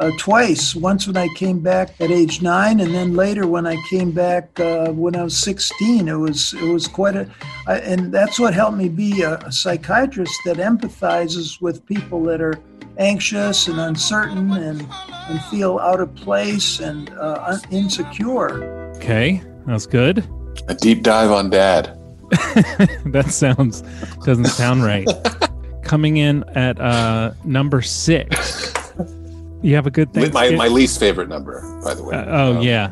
[0.00, 0.74] uh, twice.
[0.74, 4.58] Once when I came back at age nine, and then later when I came back
[4.58, 6.08] uh, when I was 16.
[6.08, 7.30] It was it was quite a,
[7.66, 12.40] I, and that's what helped me be a, a psychiatrist that empathizes with people that
[12.40, 12.54] are
[12.98, 14.86] anxious and uncertain and
[15.28, 18.90] and feel out of place and uh, insecure.
[18.96, 20.26] Okay, that's good.
[20.68, 21.99] A deep dive on dad.
[23.10, 23.82] that sounds
[24.24, 25.06] doesn't sound right.
[25.82, 28.72] Coming in at uh number six.
[29.62, 30.22] You have a good thing.
[30.22, 32.16] With my, my least favorite number, by the way.
[32.16, 32.90] Uh, oh Um, yeah,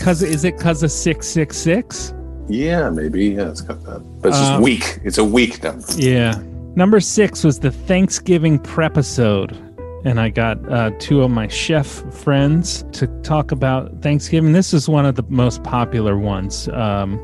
[0.00, 2.12] cause is it cause of six six six?
[2.48, 3.26] Yeah, maybe.
[3.30, 4.00] Yeah, it's got that.
[4.22, 5.00] But it's just Um, weak.
[5.02, 5.84] It's a weak number.
[5.96, 6.40] Yeah.
[6.76, 9.56] Number six was the Thanksgiving prepisode.
[10.04, 14.52] And I got uh, two of my chef friends to talk about Thanksgiving.
[14.52, 17.18] This is one of the most popular ones, um,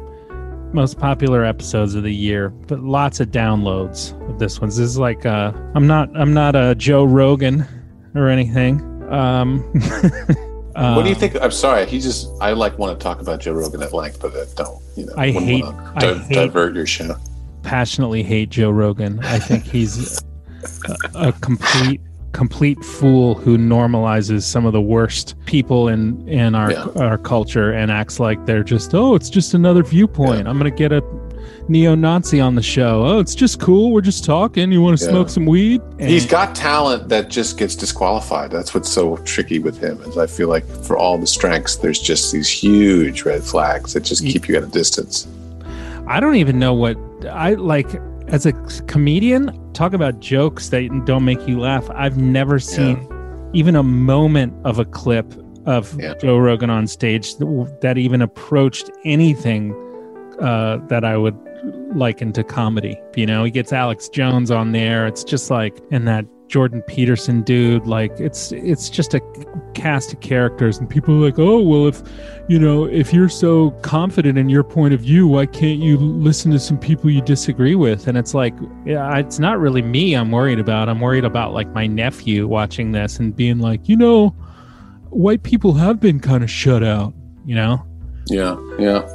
[0.74, 2.48] most popular episodes of the year.
[2.50, 4.70] But lots of downloads of this one.
[4.70, 7.66] This is like uh, I'm not I'm not a Joe Rogan
[8.14, 8.80] or anything.
[9.12, 9.60] Um,
[10.74, 11.36] what do you uh, think?
[11.40, 11.86] I'm sorry.
[11.86, 14.82] He just, I like want to talk about Joe Rogan at length, but I don't,
[14.96, 17.14] you know, I hate- I di- hate- divert your show.
[17.62, 19.20] passionately hate Joe Rogan.
[19.20, 20.18] I think he's
[21.14, 22.00] a, a complete
[22.32, 26.86] complete fool who normalizes some of the worst people in in our Yeah.
[26.96, 30.48] our culture and acts like they're just oh it's just another viewpoint.
[30.48, 31.02] I'm going to get a
[31.68, 33.04] neo-Nazi on the show.
[33.06, 33.92] Oh, it's just cool.
[33.92, 34.72] We're just talking.
[34.72, 35.10] You want to Yeah.
[35.10, 35.80] smoke some weed?
[35.98, 38.50] And- He's got talent that just gets disqualified.
[38.50, 40.00] That's what's so tricky with him.
[40.06, 44.02] Is I feel like for all the strengths, there's just these huge red flags that
[44.04, 45.26] just keep you at a distance.
[46.08, 46.96] I don't even know what
[47.30, 47.88] I like
[48.28, 48.52] as a
[48.86, 49.56] comedian.
[49.72, 51.88] Talk about jokes that don't make you laugh.
[51.94, 53.08] I've never seen
[53.54, 55.34] even a moment of a clip
[55.66, 56.14] of Yeah.
[56.14, 59.72] Joe Rogan on stage that, that even approached anything
[60.40, 61.36] uh, that I would
[61.94, 63.00] liken to comedy.
[63.16, 65.06] You know, he gets Alex Jones on there.
[65.06, 67.86] It's just like, and that Jordan Peterson dude.
[67.86, 69.22] Like, it's it's just a
[69.72, 72.02] cast of characters, and people are like, oh well, if
[72.46, 76.52] you know, if you're so confident in your point of view, why can't you listen
[76.52, 78.06] to some people you disagree with?
[78.06, 78.52] And it's like,
[78.84, 80.90] yeah, it's not really me I'm worried about.
[80.90, 84.28] I'm worried about like my nephew watching this and being like, you know,
[85.08, 87.14] white people have been kind of shut out,
[87.46, 87.82] you know?
[88.26, 89.08] Yeah, yeah.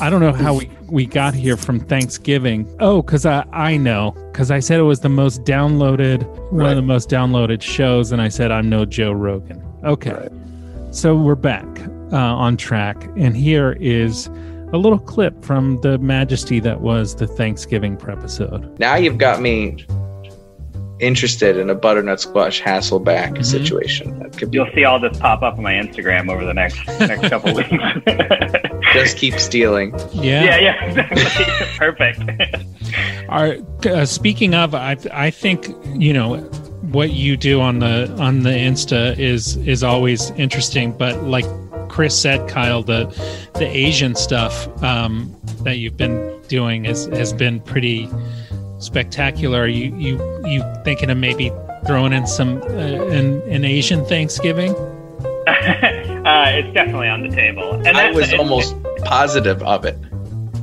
[0.00, 2.68] I don't know how we, we got here from Thanksgiving.
[2.80, 4.10] Oh, because I, I know.
[4.32, 6.70] Because I said it was the most downloaded, one Right.
[6.70, 9.62] of the most downloaded shows, and I said I'm no Joe Rogan.
[9.84, 10.12] Okay.
[10.12, 10.32] Right.
[10.90, 11.66] So we're back
[12.12, 14.26] uh, on track, and here is
[14.72, 18.76] a little clip from the majesty that was the Thanksgiving episode.
[18.80, 19.84] Now you've got me
[21.00, 23.44] interested in a butternut squash Hasselback Mhm.
[23.44, 24.18] situation.
[24.20, 26.84] That could be You'll see all this pop up on my Instagram over the next
[27.00, 27.70] next couple weeks.
[28.94, 29.92] just keep stealing.
[30.12, 31.44] yeah, yeah, exactly.
[31.78, 32.20] Perfect.
[33.28, 36.36] Are uh, speaking of, I I think you know
[36.92, 40.92] what you do on the on the Insta is is always interesting.
[40.92, 41.44] But like
[41.88, 43.06] Chris said, Kyle, the
[43.54, 48.08] the Asian stuff um, that you've been doing is has been pretty
[48.78, 49.62] spectacular.
[49.62, 51.50] Are you you you thinking of maybe
[51.86, 54.74] throwing in some uh, an an Asian Thanksgiving?
[56.24, 59.98] uh, it's definitely on the table, and I was it- almost positive of it.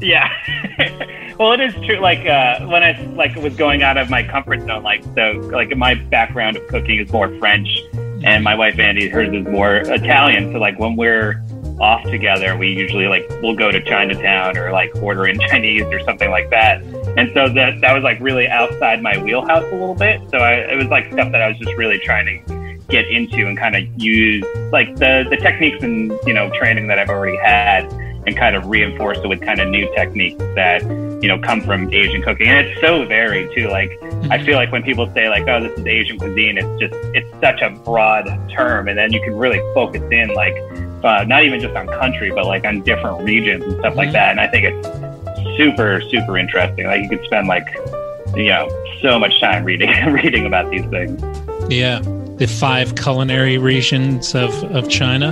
[0.02, 0.30] Yeah.
[1.38, 2.00] well, it is true.
[2.00, 5.76] Like uh, when I like was going out of my comfort zone, like so, like
[5.78, 7.70] my background of cooking is more French,
[8.24, 10.52] and my wife Andy, hers is more Italian.
[10.52, 11.44] So like when we're
[11.80, 16.00] off together, we usually like we'll go to Chinatown or like order in Chinese or
[16.02, 16.82] something like that.
[17.18, 20.22] And so that that was like really outside my wheelhouse a little bit.
[20.32, 22.61] So I, it was like stuff that I was just really trying to
[22.92, 27.00] get into and kind of use like the the techniques and you know training that
[27.00, 27.92] I've already had
[28.26, 30.84] and kind of reinforce it with kind of new techniques that
[31.22, 32.48] you know come from Asian cooking.
[32.48, 33.68] And it's so varied too.
[33.70, 33.92] Like
[34.30, 37.30] I feel like when people say like, "Oh, this is Asian cuisine," it's just it's
[37.42, 40.56] such a broad term, and then you can really focus in like
[41.04, 44.32] uh, not even just on country, but like on different regions and stuff like that.
[44.32, 46.86] And I think it's super super interesting.
[46.86, 47.68] Like you could spend like
[48.36, 48.70] you know
[49.02, 51.22] so much time reading reading about these things.
[51.70, 52.02] Yeah,
[52.42, 55.30] the five culinary regions of of China.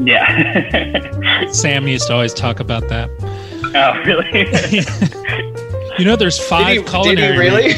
[0.00, 1.46] Yeah.
[1.52, 3.08] Sam used to always talk about that.
[3.76, 4.84] oh, really?
[5.98, 7.74] You know, there's Did five he, did he really?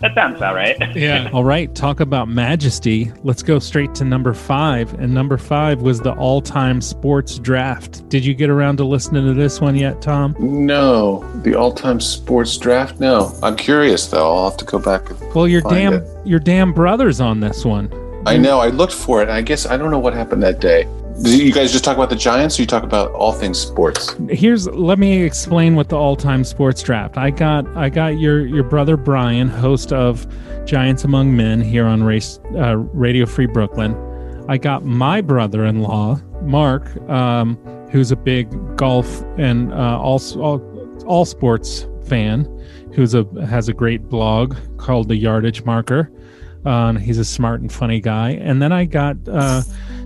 [0.00, 0.76] That sounds about right.
[0.96, 1.30] yeah.
[1.32, 1.74] All right.
[1.74, 3.12] Talk about majesty.
[3.22, 4.92] Let's go straight to number five.
[4.94, 8.08] And number five was the all time sports draft.
[8.08, 10.34] Did you get around to listening to this one yet, Tom?
[10.38, 13.00] No, the all-time sports draft.
[13.00, 14.34] No, I'm curious though.
[14.34, 15.10] I'll have to go back.
[15.10, 16.26] And, Well, your Find damn it.
[16.26, 17.92] your damn brother's on this one.
[18.26, 18.60] I know.
[18.60, 19.24] I looked for it.
[19.24, 20.86] And I guess I don't know what happened that day.
[21.16, 24.16] You guys just talk about the Giants, or you talk about all things sports?
[24.28, 27.16] Here's let me explain what the all-time sports draft.
[27.16, 30.26] I got I got your your brother Brian, host of
[30.64, 33.94] Giants Among Men here on Race uh, Radio Free Brooklyn.
[34.48, 37.56] I got my brother-in-law Mark, um,
[37.90, 42.44] who's a big golf and uh, all, all all sports fan,
[42.92, 46.10] who's a has a great blog called the Yardage Marker.
[46.64, 48.30] Uh, he's a smart and funny guy.
[48.30, 49.62] And then I got uh,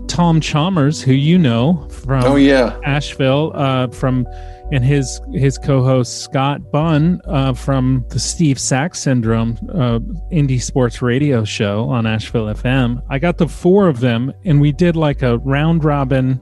[0.08, 4.26] Tom Chalmers, who you know from Oh yeah, Asheville, uh, from
[4.72, 9.98] and his his co-host Scott Bunn uh, from the Steve Sax Syndrome uh,
[10.32, 13.02] indie sports radio show on Asheville FM.
[13.08, 16.40] I got the four of them, and we did like a round robin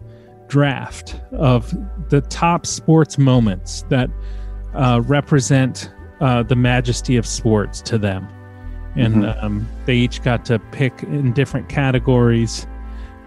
[0.49, 1.73] draft of
[2.09, 4.09] the top sports moments that
[4.75, 5.91] uh, represent
[6.21, 8.29] uh, the majesty of sports to them.
[8.95, 12.67] And um, they each got to pick in different categories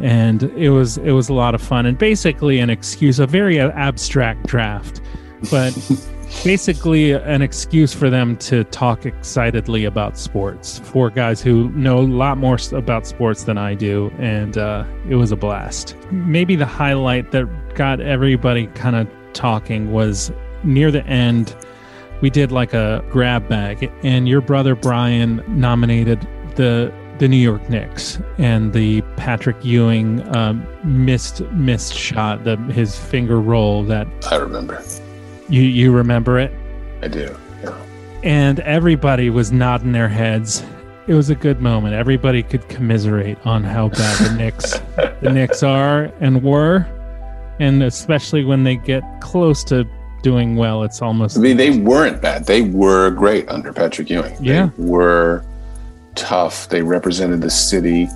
[0.02, 3.60] and it was it was a lot of fun and basically an excuse a very
[3.60, 5.02] abstract draft
[5.52, 5.74] but
[6.43, 12.02] basically an excuse for them to talk excitedly about sports four guys who know a
[12.02, 14.12] lot more about sports than i do.
[14.20, 15.95] And uh, it was a blast.
[16.12, 20.32] Maybe the highlight that got everybody kind of talking was
[20.64, 21.56] near the end
[22.22, 26.20] we did like a grab bag and your brother brian nominated
[26.56, 32.98] the the New York Knicks and the Patrick Ewing um, missed missed shot, the his
[32.98, 34.82] finger roll that I remember.
[35.50, 36.52] you you remember it,
[37.02, 37.36] I do.
[37.62, 37.78] Yeah.
[38.24, 40.64] and everybody was nodding their heads.
[41.08, 41.94] It was a good moment.
[41.96, 44.80] Everybody could commiserate on how bad the Knicks
[45.22, 46.88] the Knicks are and were,
[47.60, 49.86] and especially when they get close to
[50.22, 52.46] doing well, it's almost I mean, they weren't bad.
[52.46, 54.36] They were great under Patrick Ewing.
[54.42, 54.70] Yeah.
[54.78, 55.44] They were
[56.20, 56.70] tough.
[56.70, 58.08] They represented the city.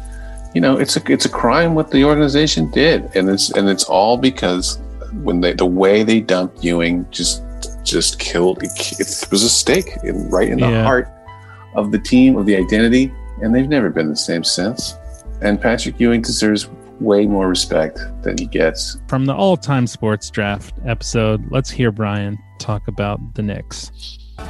[0.54, 3.86] You know, it's a it's a crime what the organization did, and it's and it's
[3.86, 4.78] all because
[5.24, 7.42] when they the way they dumped Ewing just
[7.84, 8.62] just killed.
[8.64, 10.84] It, it was a stake in, right in the Yeah.
[10.84, 11.10] heart
[11.76, 14.96] of the team of the identity, and they've never been the same since.
[15.42, 16.70] And Patrick Ewing deserves
[17.02, 18.98] way more respect than he gets.
[19.08, 21.44] from the all-time sports draft episode.
[21.52, 23.92] Let's hear Brian talk about the Knicks.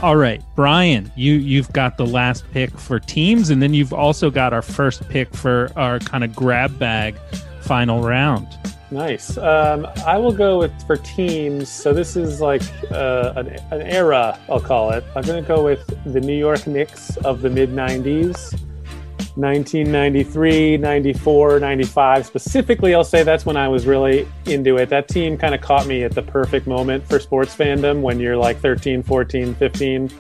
[0.02, 4.30] All right, Brian, you you've got the last pick for teams, and then you've also
[4.30, 7.18] got our first pick for our kind of grab bag
[7.62, 8.48] final round.
[8.92, 9.38] Nice.
[9.38, 11.68] Um, I will go with for teams.
[11.68, 12.62] So this is like
[12.92, 15.04] uh, an, an era, I'll call it.
[15.16, 18.60] I'm going to go with the New York Knicks of the mid 90s.
[19.36, 22.26] 1993, 94, 95.
[22.26, 24.90] Specifically, I'll say that's when I was really into it.
[24.90, 28.38] That team kind of caught me at the perfect moment for sports fandom when you're
[28.38, 30.12] like 13, 14, 15,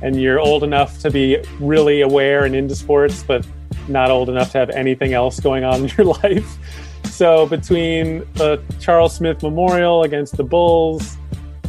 [0.00, 3.46] and you're old enough to be really aware and into sports, but
[3.88, 6.56] not old enough to have anything else going on in your life.
[7.04, 11.18] So between the Charles Smith Memorial against the Bulls,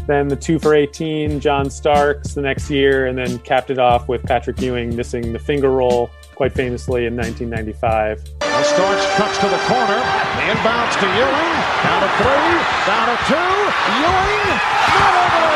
[0.08, 4.08] then the two for 18, John Starks the next year, and then capped it off
[4.08, 6.10] with Patrick Ewing missing the finger roll
[6.44, 8.20] quite famously in 1995.
[8.20, 9.96] The Starks cuts to the corner.
[10.44, 11.56] Inbounds to Ewing.
[11.88, 12.52] Down to three.
[12.84, 13.56] Down to two.
[14.04, 14.52] Ewing.
[14.92, 15.53] Not over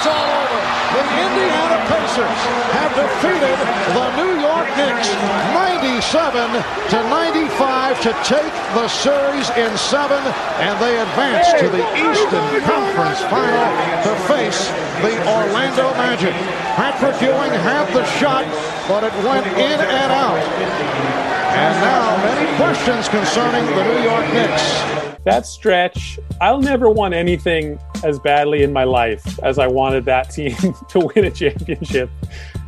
[0.00, 0.60] it's all over.
[0.96, 2.40] The Indiana Pacers
[2.72, 3.58] have defeated
[3.92, 5.12] the New York Knicks
[5.52, 6.56] 97
[6.88, 10.24] to 95 to take the series in seven.
[10.64, 13.68] And they advance to the Eastern Conference Final
[14.08, 14.72] to face
[15.04, 16.32] the Orlando Magic.
[16.80, 18.48] Patrick Ewing had the shot,
[18.88, 20.40] but it went in and out.
[21.60, 25.20] And now many questions concerning the New York Knicks.
[25.24, 30.30] That stretch, I'll never want anything as badly in my life as I wanted that
[30.30, 30.56] team
[30.88, 32.10] to win a championship.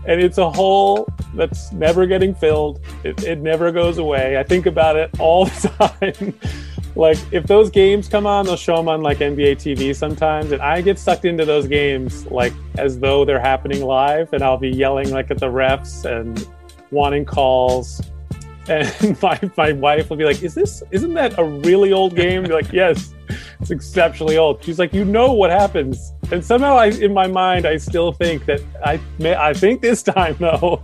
[0.06, 2.80] And it's a hole that's never getting filled.
[3.04, 4.36] It, it never goes away.
[4.36, 5.68] I think about it all the
[6.12, 6.34] time.
[6.96, 10.50] like, if those games come on, they'll show them on like NBA TV sometimes.
[10.50, 14.32] And I get sucked into those games like as though they're happening live.
[14.32, 16.48] And I'll be yelling like at the refs and
[16.90, 18.02] wanting calls
[18.68, 22.42] and my, my wife will be like is this isn't that a really old game
[22.44, 23.14] be like yes
[23.62, 27.64] it's exceptionally old she's like you know what happens and somehow i in my mind
[27.64, 30.82] i still think that i may i think this time though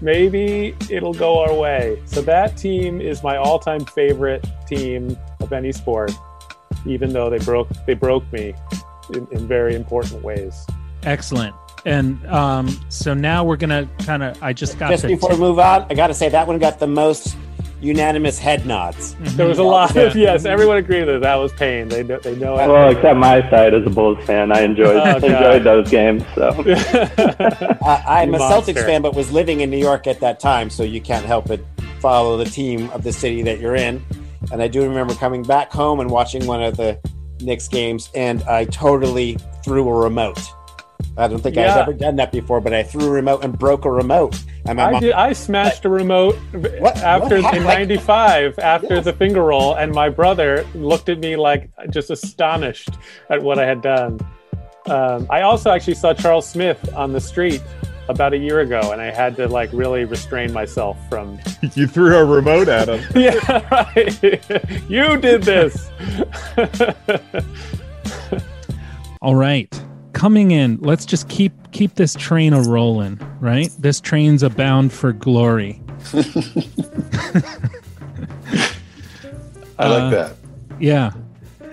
[0.00, 5.70] maybe it'll go our way so that team is my all-time favorite team of any
[5.70, 6.10] sport
[6.86, 8.54] even though they broke they broke me
[9.12, 10.66] in, in very important ways
[11.04, 11.54] Excellent.
[11.86, 14.42] And um, so now we're gonna kind of.
[14.42, 16.58] I just got Just to before we move on, I got to say that one
[16.58, 17.36] got the most
[17.84, 19.14] unanimous head nods.
[19.36, 19.70] there was a mm-hmm.
[19.70, 22.54] lot of yes everyone agreed that that was pain they know they know.
[22.54, 26.22] Well, except my side as a Bulls fan, I enjoyed Oh, enjoyed those games.
[26.34, 26.48] So
[27.82, 28.72] I, I'm You a monster.
[28.72, 31.46] Celtics fan, but was living in New York at that time, so you can't help
[31.46, 31.60] but
[32.00, 34.04] follow the team of the city that you're in.
[34.52, 36.98] and I do remember coming back home and watching one of the
[37.40, 40.40] Knicks games, and I totally threw a remote.
[41.16, 43.84] I don't think I've ever done that before, but I threw a remote and broke
[43.84, 44.42] a remote.
[44.66, 45.12] And my I mom, did.
[45.12, 47.64] I smashed a remote after what in happened?
[47.64, 52.90] '95 after the finger roll, and my brother looked at me like just astonished
[53.30, 54.18] at what I had done.
[54.86, 57.62] Um, I also actually saw Charles Smith on the street
[58.08, 61.38] about a year ago, and I had to like really restrain myself from.
[61.74, 63.02] you threw a remote at him.
[63.14, 64.22] yeah, right.
[64.90, 65.90] you did this.
[69.22, 69.84] All right.
[70.14, 73.68] Coming in, let's just keep keep this train a rolling, right?
[73.78, 75.82] This train's a bound for glory.
[79.78, 80.36] I like Uh, that.
[80.80, 81.12] Yeah.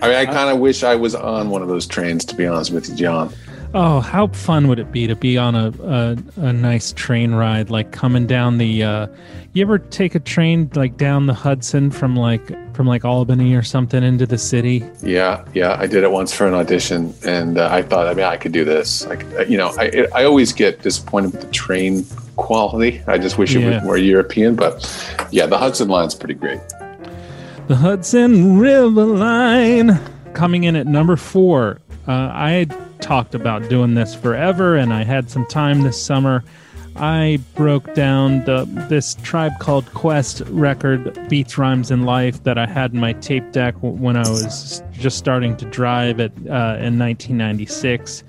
[0.00, 2.44] I mean, I kind of wish I was on one of those trains, to be
[2.46, 3.32] honest with you, John.
[3.74, 7.70] Oh, how fun would it be to be on a a, a nice train ride,
[7.70, 8.82] like coming down the?
[8.82, 9.06] Uh,
[9.54, 13.62] you ever take a train like down the Hudson from like from like Albany or
[13.62, 14.84] something into the city?
[15.02, 18.26] Yeah, yeah, I did it once for an audition, and uh, I thought, I mean,
[18.26, 19.06] I could do this.
[19.06, 22.04] Like, uh, you know, I I always get disappointed with the train
[22.36, 23.00] quality.
[23.06, 23.76] I just wish it Yeah.
[23.76, 24.84] was more European, but
[25.30, 26.60] yeah, the Hudson line's pretty great.
[27.68, 29.98] The Hudson River Line
[30.34, 31.78] coming in at number four.
[32.08, 36.42] Uh, I had talked about doing this forever, and I had some time this summer.
[36.96, 42.66] I broke down the this Tribe Called Quest record, Beats, Rhymes, and Life, that I
[42.66, 46.98] had in my tape deck when I was just starting to drive it uh, in
[46.98, 48.24] 1996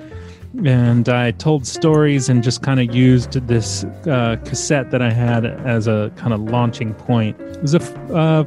[0.65, 5.45] and I told stories and just kind of used this uh, cassette that I had
[5.45, 7.39] as a kind of launching point.
[7.39, 8.43] It was a f- uh,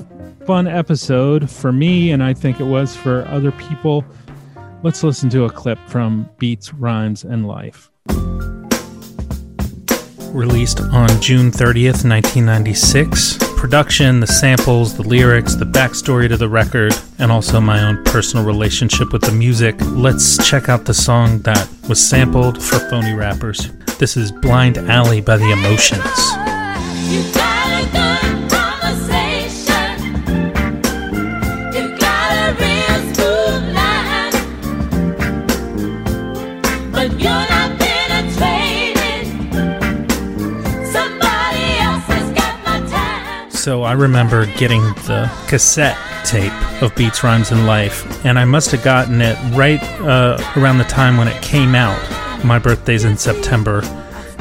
[0.46, 4.04] fun episode for me, and I think it was for other people.
[4.82, 7.90] Let's listen to a clip from Beats, Rhymes, and Life.
[10.32, 13.38] Released on June 30th, 1996.
[13.56, 18.44] Production, the samples, the lyrics, the backstory to the record, and also my own personal
[18.44, 19.74] relationship with the music.
[19.80, 23.72] Let's check out the song that was sampled for Phony Rappers.
[23.98, 27.55] This is Blind Alley by The Emotions.
[43.66, 48.70] So I remember getting the cassette tape of Beats, Rhymes, and Life, and I must
[48.70, 52.00] have gotten it right uh, around the time when it came out.
[52.44, 53.80] My birthday's in September,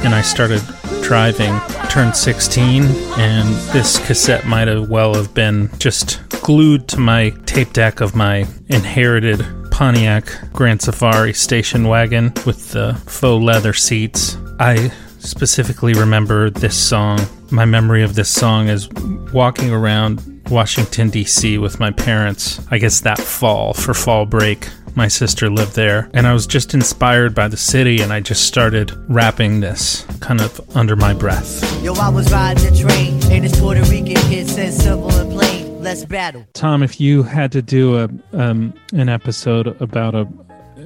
[0.03, 0.61] and I started
[1.01, 1.59] driving,
[1.89, 7.73] turned 16, and this cassette might have well have been just glued to my tape
[7.73, 14.38] deck of my inherited Pontiac Grand Safari station wagon with the faux leather seats.
[14.59, 17.19] I specifically remember this song.
[17.52, 18.89] My memory of this song is
[19.32, 21.58] walking around Washington, D.C.
[21.58, 24.68] with my parents, I guess that fall for fall break.
[24.96, 28.46] My sister lived there, and I was just inspired by the city, and I just
[28.46, 31.84] started rapping this kind of under my breath.
[31.84, 35.84] Yo, I was riding the train, and this Puerto Rican kid said simple and plain,
[35.84, 36.48] let's battle.
[36.54, 40.28] Tom, if you had to do a um, an episode about a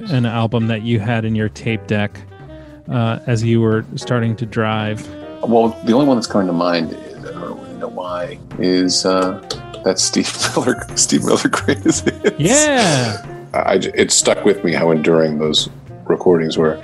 [0.08, 2.20] an album that you had in your tape deck
[2.88, 5.06] uh, as you were starting to drive,
[5.42, 9.40] Well, the only one that's coming to mind, I don't really know why, is uh,
[9.84, 12.38] that Steve Miller, Steve Miller greatest hits.
[12.38, 13.26] Yeah.
[13.54, 15.68] I, it stuck with me how enduring those
[16.04, 16.80] recordings were,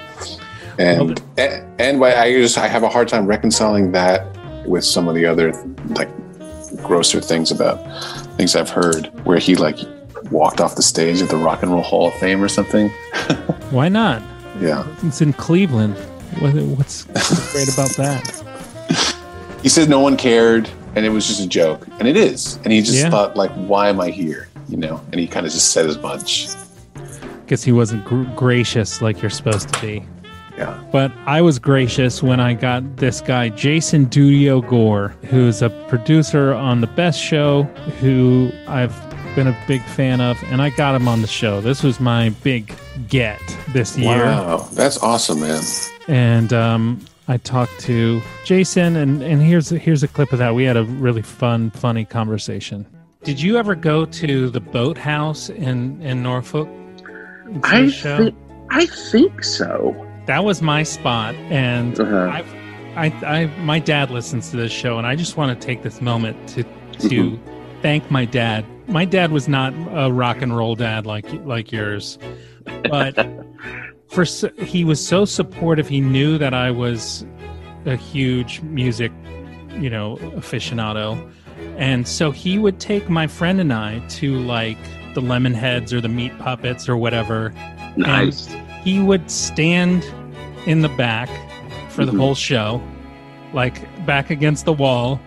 [0.79, 4.27] and and, and I just I have a hard time reconciling that
[4.67, 5.53] with some of the other
[5.91, 6.09] like
[6.83, 7.77] grosser things about
[8.37, 9.79] things I've heard where he like
[10.31, 12.89] walked off the stage at the Rock and Roll Hall of Fame or something.
[13.71, 14.23] why not?
[14.61, 15.97] Yeah, It's in Cleveland.
[16.41, 17.05] What, what's,
[17.53, 19.17] great about that?
[19.63, 22.73] he said no one cared and it was just a joke, and it is, and
[22.73, 23.11] he just Yeah.
[23.11, 24.49] thought like, why am I here?
[24.67, 26.49] You know, and he kind of just said as much.
[27.47, 30.05] Guess he wasn't gr- gracious like you're supposed to be.
[30.57, 30.83] Yeah.
[30.91, 36.55] But I was gracious when I got this guy, Jason Dudio Gore, who's a producer
[36.55, 37.65] on The Best Show,
[38.01, 38.95] who I've
[39.37, 41.61] been a big fan of, and I got him on the show.
[41.61, 42.75] This was my big
[43.09, 43.41] get
[43.73, 44.25] this year.
[44.25, 45.63] Wow, that's awesome, man.
[46.09, 50.55] and um, I talked to Jason, and, and here's here's a clip of that.
[50.55, 52.87] We had a really fun, funny conversation.
[53.25, 56.69] Did you ever go to the boathouse in in Norfolk?
[57.65, 58.35] I the think
[58.71, 59.95] I think so.
[60.27, 62.31] that was my spot, and Uh-huh.
[62.33, 62.55] I've,
[62.97, 66.01] I I my dad listens to this show, and I just want to take this
[66.01, 67.39] moment to to Mhm.
[67.83, 68.65] thank my dad.
[68.89, 72.19] My dad was not a rock and roll dad like like yours,
[72.89, 73.15] but
[74.09, 74.25] for
[74.59, 75.89] he was so supportive.
[75.89, 77.27] He knew that I was
[77.85, 79.13] a huge music,
[79.79, 81.31] you know, aficionado,
[81.79, 84.79] And so he would take my friend and I to like
[85.15, 87.53] the Lemonheads or the meat puppets or whatever.
[87.97, 88.49] Nice.
[88.53, 90.05] And he would stand
[90.67, 91.29] in the back
[91.91, 92.19] for the Mhm.
[92.19, 92.83] whole show,
[93.55, 95.21] like back against the wall.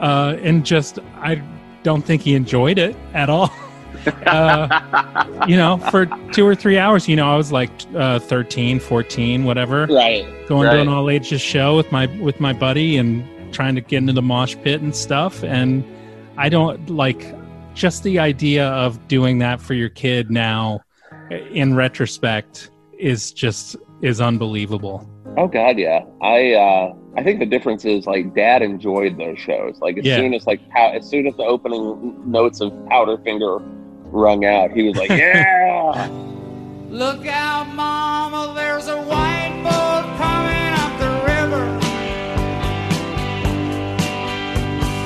[0.00, 1.40] Uh, and just, I
[1.84, 3.50] don't think he enjoyed it at all.
[4.06, 8.80] uh, you know, for two or three hours, you know, I was like uh, 13,
[8.80, 10.24] 14, whatever Right.
[10.48, 13.98] going to an all ages show with my with my buddy and trying to get
[13.98, 15.84] into the mosh pit and stuff and
[16.38, 17.34] i don't like
[17.74, 20.80] just the idea of doing that for your kid now
[21.50, 25.06] in retrospect is just is unbelievable
[25.38, 26.04] Oh God, yeah.
[26.20, 29.78] I uh, I think the difference is like Dad enjoyed those shows.
[29.80, 30.16] Like as Yeah.
[30.16, 33.62] soon as like pow- as soon as the opening notes of Powderfinger
[34.12, 36.08] rung out, he was like, "Yeah."
[36.90, 41.64] Look out, Mama, there's a white boat coming up the river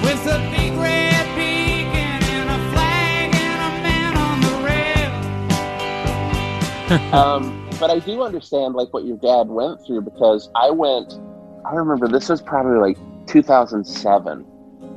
[0.02, 4.54] with a big red beacon and a flag and a man on the
[6.90, 7.14] rail.
[7.14, 11.20] um, but I do understand like what your dad went through because I went.
[11.64, 14.44] I remember this was probably like 2007.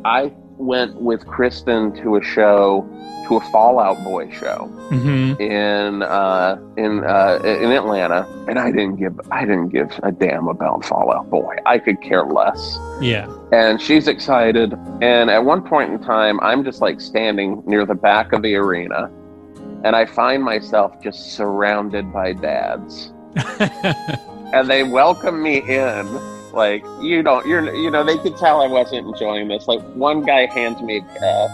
[0.05, 2.87] I went with Kristen to a show,
[3.27, 5.41] to a Fall Out Boy show mm-hmm.
[5.41, 10.47] in uh, in uh, in Atlanta, and I didn't give I didn't give a damn
[10.47, 11.55] about Fall Out Boy.
[11.65, 12.77] I could care less.
[13.01, 17.85] yeah And she's excited, and at one point in time, I'm just like standing near
[17.85, 19.09] the back of the arena,
[19.83, 23.13] and I find myself just surrounded by dads,
[24.53, 26.38] and they welcome me in.
[26.53, 29.67] Like you don't, you're, you know, they could tell I wasn't enjoying this.
[29.67, 31.47] Like one guy hands me uh,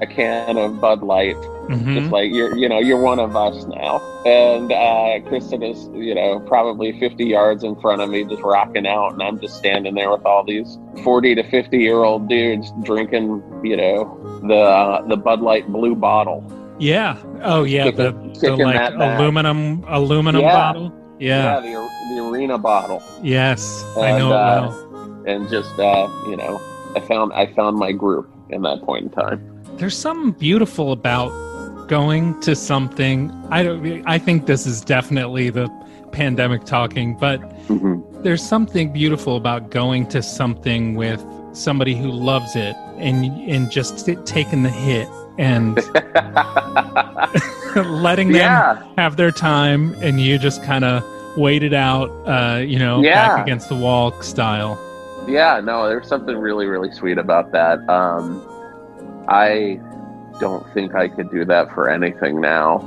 [0.00, 1.36] a can of Bud Light,
[1.68, 1.94] Mhm.
[2.00, 4.00] just like you're, you know, you're one of us now.
[4.26, 8.86] And uh, Kristen is, you know, probably 50 yards in front of me, just rocking
[8.86, 12.72] out, and I'm just standing there with all these 40 to 50 year old dudes
[12.82, 16.42] drinking, you know, the uh, the Bud Light blue bottle.
[16.78, 20.54] yeah oh yeah the, Kicking- the like aluminum aluminum Yeah.
[20.54, 20.92] bottle
[21.22, 21.72] yeah, the,
[22.14, 23.02] the arena bottle.
[23.22, 26.60] yes i And, know it uh, well and just uh, you know,
[26.96, 29.38] I found I found my group in that point in time.
[29.78, 31.30] there's something beautiful about
[31.88, 35.68] going to something i don't i think this is definitely the
[36.12, 38.22] pandemic talking but Mm-hmm.
[38.24, 43.16] there's something beautiful about going to something with somebody who loves it and
[43.54, 45.08] and just taking the hit
[45.38, 45.76] and
[48.02, 48.82] letting them Yeah.
[48.98, 51.02] have their time and you just kind of
[51.36, 53.14] wait it out uh you know Yeah.
[53.36, 54.78] back against the wall style
[55.28, 57.78] Yeah, no, there's something really, really sweet about that.
[57.88, 58.42] Um,
[59.28, 59.78] I
[60.40, 62.80] don't think I could do that for anything now.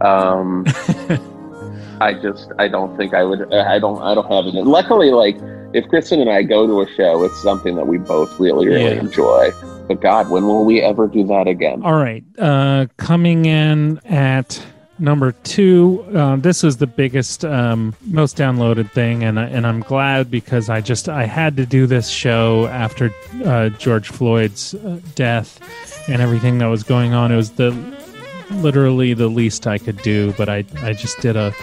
[0.00, 0.64] Um,
[2.00, 3.52] I just, I don't think I would.
[3.52, 4.54] I don't, I don't have it.
[4.66, 5.36] Luckily, like
[5.74, 8.94] if Kristen and I go to a show, it's something that we both really, really
[8.94, 9.00] Yeah.
[9.00, 9.50] enjoy.
[9.88, 11.82] But God, when will we ever do that again?
[11.84, 12.24] All right.
[12.38, 14.62] Uh, coming in at
[14.98, 19.80] number two, uh, this was the biggest, um, most downloaded thing, and I, and I'm
[19.80, 23.10] glad because I just I had to do this show after
[23.44, 25.60] uh, George Floyd's uh, death
[26.08, 27.32] and everything that was going on.
[27.32, 27.70] It was the
[28.50, 31.54] literally the least I could do, but I I just did a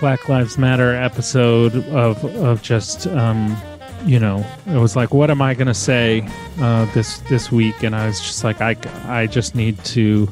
[0.00, 3.56] Black Lives Matter episode of of just um,
[4.04, 6.26] you know it was like what am I gonna say
[6.60, 10.28] uh, this this week, and I was just like I I just need to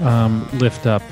[0.00, 1.02] um, lift up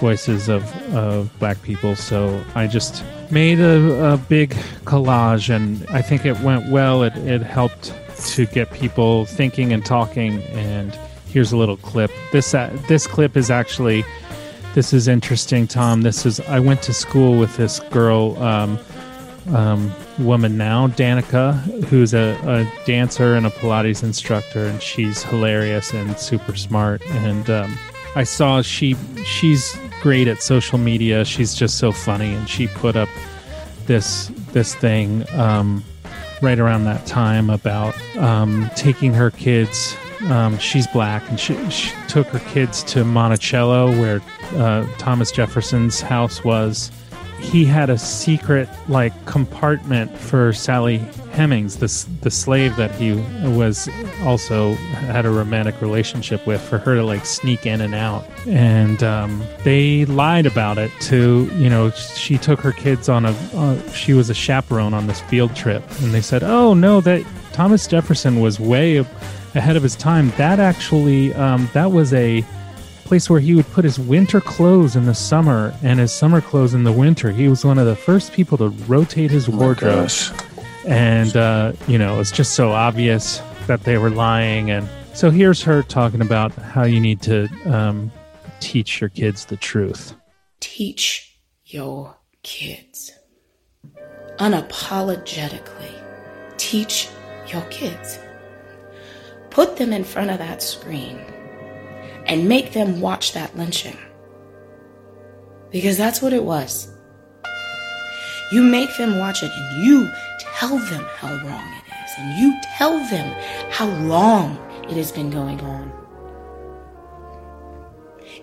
[0.00, 4.50] voices of of black people, so I just made a, a big
[4.84, 7.02] collage, and I think it went well.
[7.02, 7.94] It it helped
[8.34, 10.94] to get people thinking and talking, and
[11.28, 12.10] here's a little clip.
[12.32, 14.04] This uh, this clip is actually
[14.74, 16.02] this is interesting, Tom.
[16.02, 18.78] This is I went to school with this girl, um,
[19.48, 25.92] um, woman now, Danica, who's a, a dancer and a Pilates instructor, and she's hilarious
[25.92, 27.02] and super smart.
[27.06, 27.78] And um,
[28.14, 31.24] I saw she she's great at social media.
[31.24, 33.08] She's just so funny, and she put up
[33.86, 35.84] this this thing um,
[36.42, 39.96] right around that time about um, taking her kids.
[40.28, 44.20] Um, she's black, and she, she took her kids to Monticello, where
[44.56, 46.90] uh, Thomas Jefferson's house was.
[47.40, 50.98] He had a secret like compartment for Sally
[51.32, 53.14] Hemings, the the slave that he
[53.48, 53.88] was
[54.22, 58.26] also had a romantic relationship with, for her to like sneak in and out.
[58.46, 63.30] And um, they lied about it to you know she took her kids on a
[63.54, 67.24] uh, she was a chaperone on this field trip, and they said, oh no, that
[67.52, 68.98] Thomas Jefferson was way
[69.54, 70.30] ahead of his time.
[70.36, 72.44] That actually um, that was a
[73.10, 76.74] place where he would put his winter clothes in the summer and his summer clothes
[76.74, 77.32] in the winter.
[77.32, 80.04] He was one of the first people to rotate his wardrobe.
[80.04, 80.30] gosh.
[80.86, 84.70] And, uh, you know, it's just so obvious that they were lying.
[84.70, 88.12] And so here's her talking about how you need to um,
[88.60, 90.14] teach your kids the truth.
[90.60, 91.36] Teach
[91.66, 93.10] your kids.
[94.36, 95.94] Unapologetically,
[96.58, 97.08] teach
[97.48, 98.20] your kids.
[99.50, 101.29] Put them in front of that screen
[102.26, 103.96] and make them watch that lynching.
[105.70, 106.88] Because that's what it was.
[108.52, 110.10] You make them watch it and you
[110.40, 112.10] tell them how wrong it is.
[112.18, 113.34] And you tell them
[113.70, 115.92] how long it has been going on.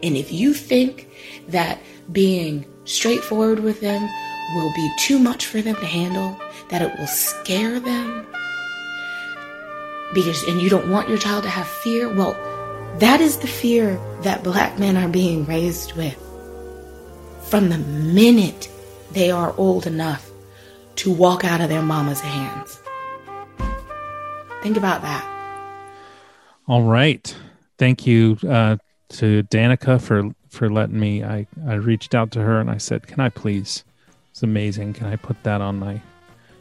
[0.04, 1.10] And if you think
[1.50, 1.80] that
[2.12, 4.02] being straightforward with them
[4.56, 8.26] will be too much for them to handle, that it will scare them,
[10.14, 12.36] because and you don't want your child to have fear, well,
[13.00, 16.18] that is the fear that black men are being raised with.
[17.43, 18.70] From the minute
[19.12, 20.30] they are old enough
[20.98, 22.80] to walk out of their mama's hands.
[24.62, 25.24] Think about that.
[26.68, 27.36] All right.
[27.78, 28.78] Thank you uh,
[29.10, 31.24] to Danica for for letting me.
[31.24, 33.84] I I reached out to her and I said, "Can I please?
[34.32, 34.93] It's amazing.
[34.93, 36.02] Can I put that on my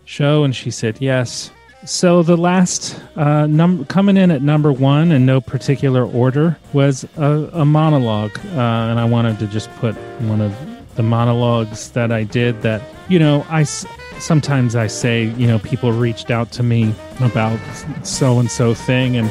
[0.05, 1.51] show?" And she said, "Yes."
[1.85, 3.47] So the last uh,
[3.89, 8.99] coming in at number one in no particular order was a, a monologue, uh, and
[8.99, 10.53] I wanted to just put one of
[10.97, 12.63] the monologues that I did.
[12.63, 17.61] That you know, I sometimes I say, you know, people reached out to me about
[18.03, 19.31] so and so thing, and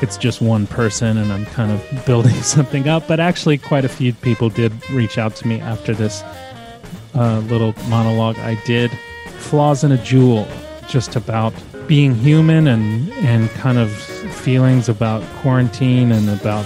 [0.00, 3.06] it's just one person and I'm kind of building something up.
[3.06, 6.22] But actually, quite a few people did reach out to me after this
[7.14, 8.90] uh, little monologue I did.
[9.38, 10.46] Flaws in a Jewel,
[10.88, 11.52] just about
[11.92, 16.64] being human and, and kind of feelings about quarantine and about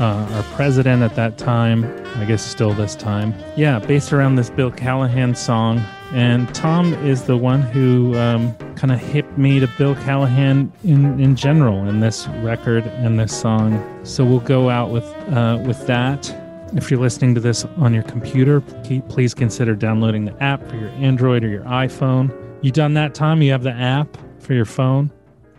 [0.00, 1.84] uh, our president at that time.
[2.16, 3.32] I guess still this time.
[3.56, 5.78] Yeah, based around this Bill Callahan song.
[6.12, 11.20] And Tom is the one who um, kind of hit me to Bill Callahan in,
[11.20, 13.80] in general in this record and this song.
[14.02, 16.34] So we'll go out with uh, with that.
[16.74, 18.60] If you're listening to this on your computer,
[19.08, 22.36] please consider downloading the app for your Android or your iPhone.
[22.60, 23.40] You done that, Tom?
[23.40, 25.10] You have the app for your phone?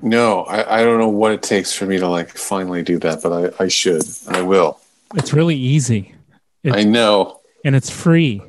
[0.01, 3.21] No, I, I don't know what it takes for me to like finally do that,
[3.23, 4.03] but I, I should.
[4.29, 4.79] I will.
[5.15, 6.13] It's really easy.
[6.71, 7.39] I know.
[7.63, 8.41] and it's free.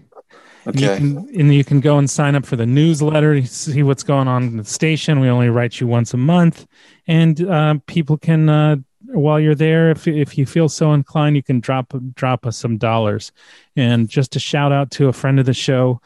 [0.67, 0.97] And you Okay.
[0.99, 4.43] can, and you can go and sign up for the newsletter, see what's going on
[4.45, 5.21] in the station.
[5.21, 6.67] We only write you once a month,
[7.07, 8.77] and uh, people can, uh,
[9.13, 12.79] while you're there, if if you feel so inclined, you can drop drop us some
[12.79, 13.31] dollars.
[13.77, 16.01] And just a shout out to a friend of the show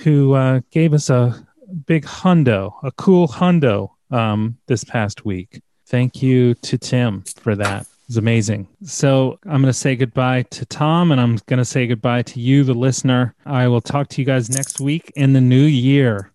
[0.00, 1.46] who uh, gave us a
[1.86, 5.62] big hundo, a cool hundo, um, this past week.
[5.86, 7.86] Thank you to Tim for that.
[8.08, 8.68] It's amazing.
[8.84, 12.40] So I'm going to say goodbye to Tom and I'm going to say goodbye to
[12.40, 13.34] you, the listener.
[13.46, 16.30] I will talk to you guys next week in the new year.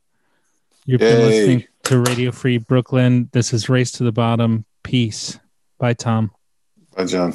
[0.86, 3.30] You've been listening to Radio Free Brooklyn.
[3.34, 4.65] This is Race to the Bottom.
[4.82, 5.39] Peace.
[5.77, 6.32] Bye, Tom.
[6.95, 7.34] Bye, John.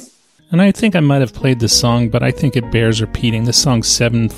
[0.51, 3.45] And I think I might have played this song, but I think it bears repeating.
[3.45, 4.29] This song's seven,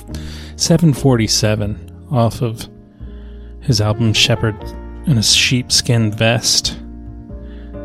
[0.56, 2.70] 747 off of
[3.68, 4.56] his album Shepherd
[5.06, 6.80] in a Sheepskin Vest.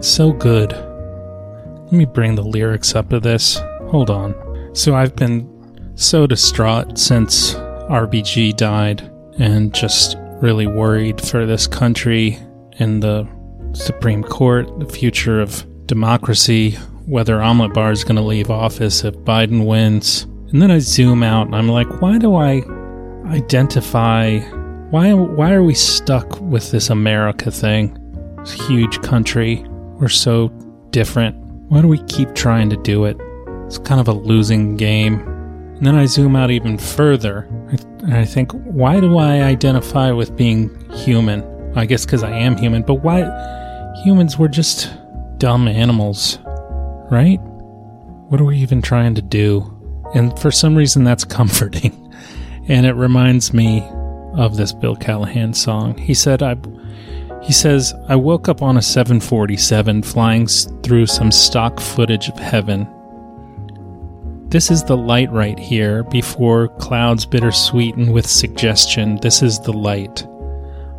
[0.00, 0.72] So good.
[0.72, 3.56] Let me bring the lyrics up to this.
[3.90, 4.34] Hold on.
[4.74, 5.48] So I've been
[5.96, 9.02] so distraught since RBG died
[9.38, 12.38] and just really worried for this country
[12.78, 13.28] and the
[13.72, 16.72] Supreme Court, the future of democracy,
[17.06, 20.22] whether Omelet Bar is going to leave office if Biden wins.
[20.52, 22.62] And then I zoom out and I'm like, why do I
[23.26, 24.38] identify
[24.92, 27.96] why why are we stuck with this America thing?
[28.40, 29.64] This huge country.
[29.98, 30.48] We're so
[30.90, 31.34] different.
[31.70, 33.16] Why do we keep trying to do it?
[33.64, 35.20] It's kind of a losing game.
[35.76, 37.48] And then I zoom out even further
[38.02, 41.42] and I think, why do I identify with being human?
[41.74, 43.22] I guess because I am human, but why?
[44.04, 44.92] Humans were just
[45.38, 46.38] dumb animals,
[47.10, 47.38] right?
[48.28, 49.74] What are we even trying to do?
[50.14, 51.98] And for some reason, that's comforting.
[52.68, 53.88] And it reminds me
[54.34, 55.96] of this Bill Callahan song.
[55.98, 56.56] He said, I.
[57.42, 62.86] He says, I woke up on a 747 flying through some stock footage of heaven.
[64.52, 69.18] This is the light right here, before clouds bittersweeten with suggestion.
[69.22, 70.24] This is the light,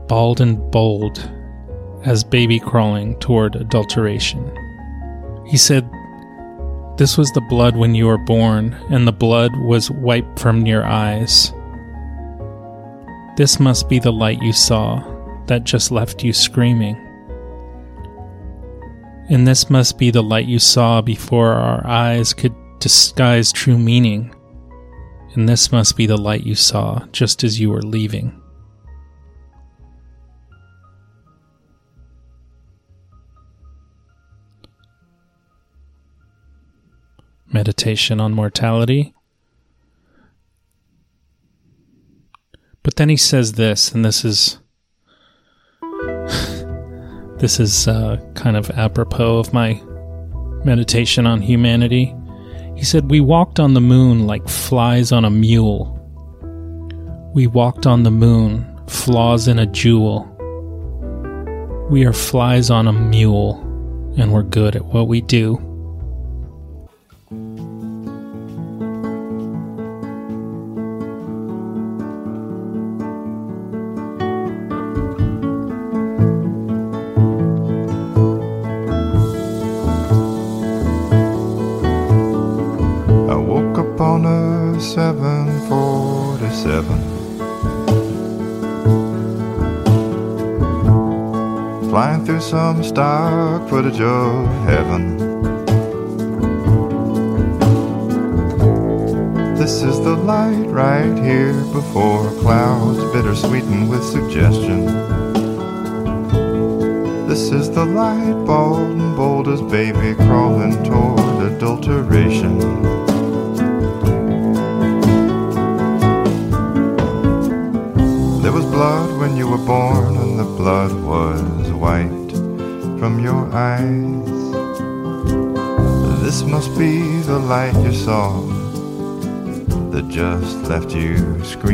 [0.08, 1.32] bald and bold,
[2.04, 4.44] as baby crawling toward adulteration.
[5.46, 5.90] He said,
[6.98, 10.84] This was the blood when you were born, and the blood was wiped from your
[10.84, 11.54] eyes.
[13.36, 15.02] This must be the light you saw
[15.48, 16.96] that just left you screaming.
[19.30, 24.36] And this must be the light you saw before our eyes could disguise true meaning.
[25.34, 28.40] And this must be the light you saw just as you were leaving.
[37.52, 39.16] Meditation on Mortality
[42.84, 44.60] But then he says this, and this is
[47.40, 49.82] this is uh, kind of apropos of my
[50.66, 52.14] meditation on humanity.
[52.76, 56.00] He said, "We walked on the moon like flies on a mule.
[57.34, 60.30] We walked on the moon, flaws in a jewel.
[61.90, 63.62] We are flies on a mule,
[64.18, 65.73] and we're good at what we do."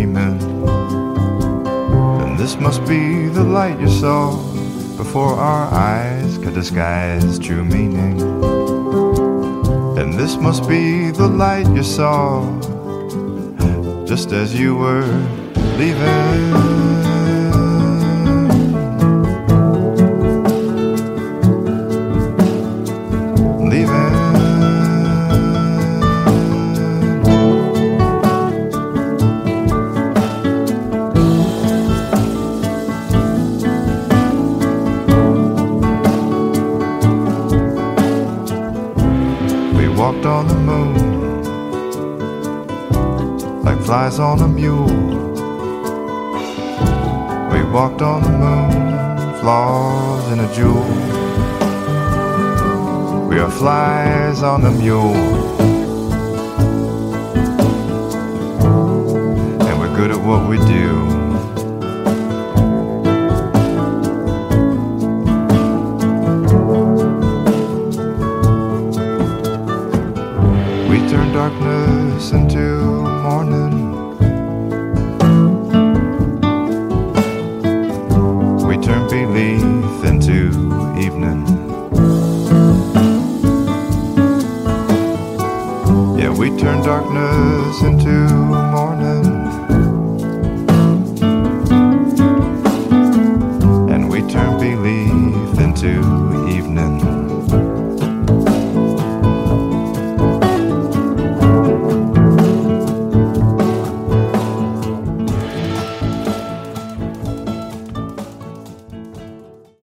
[0.09, 0.41] Screaming.
[2.21, 4.37] And this must be the light you saw
[4.97, 8.21] before our eyes could disguise true meaning.
[9.97, 12.43] And this must be the light you saw
[14.05, 15.05] just as you were.
[15.77, 17.18] Leaving.
[54.43, 55.13] On the mule.
[59.67, 60.88] And we're good at what we do.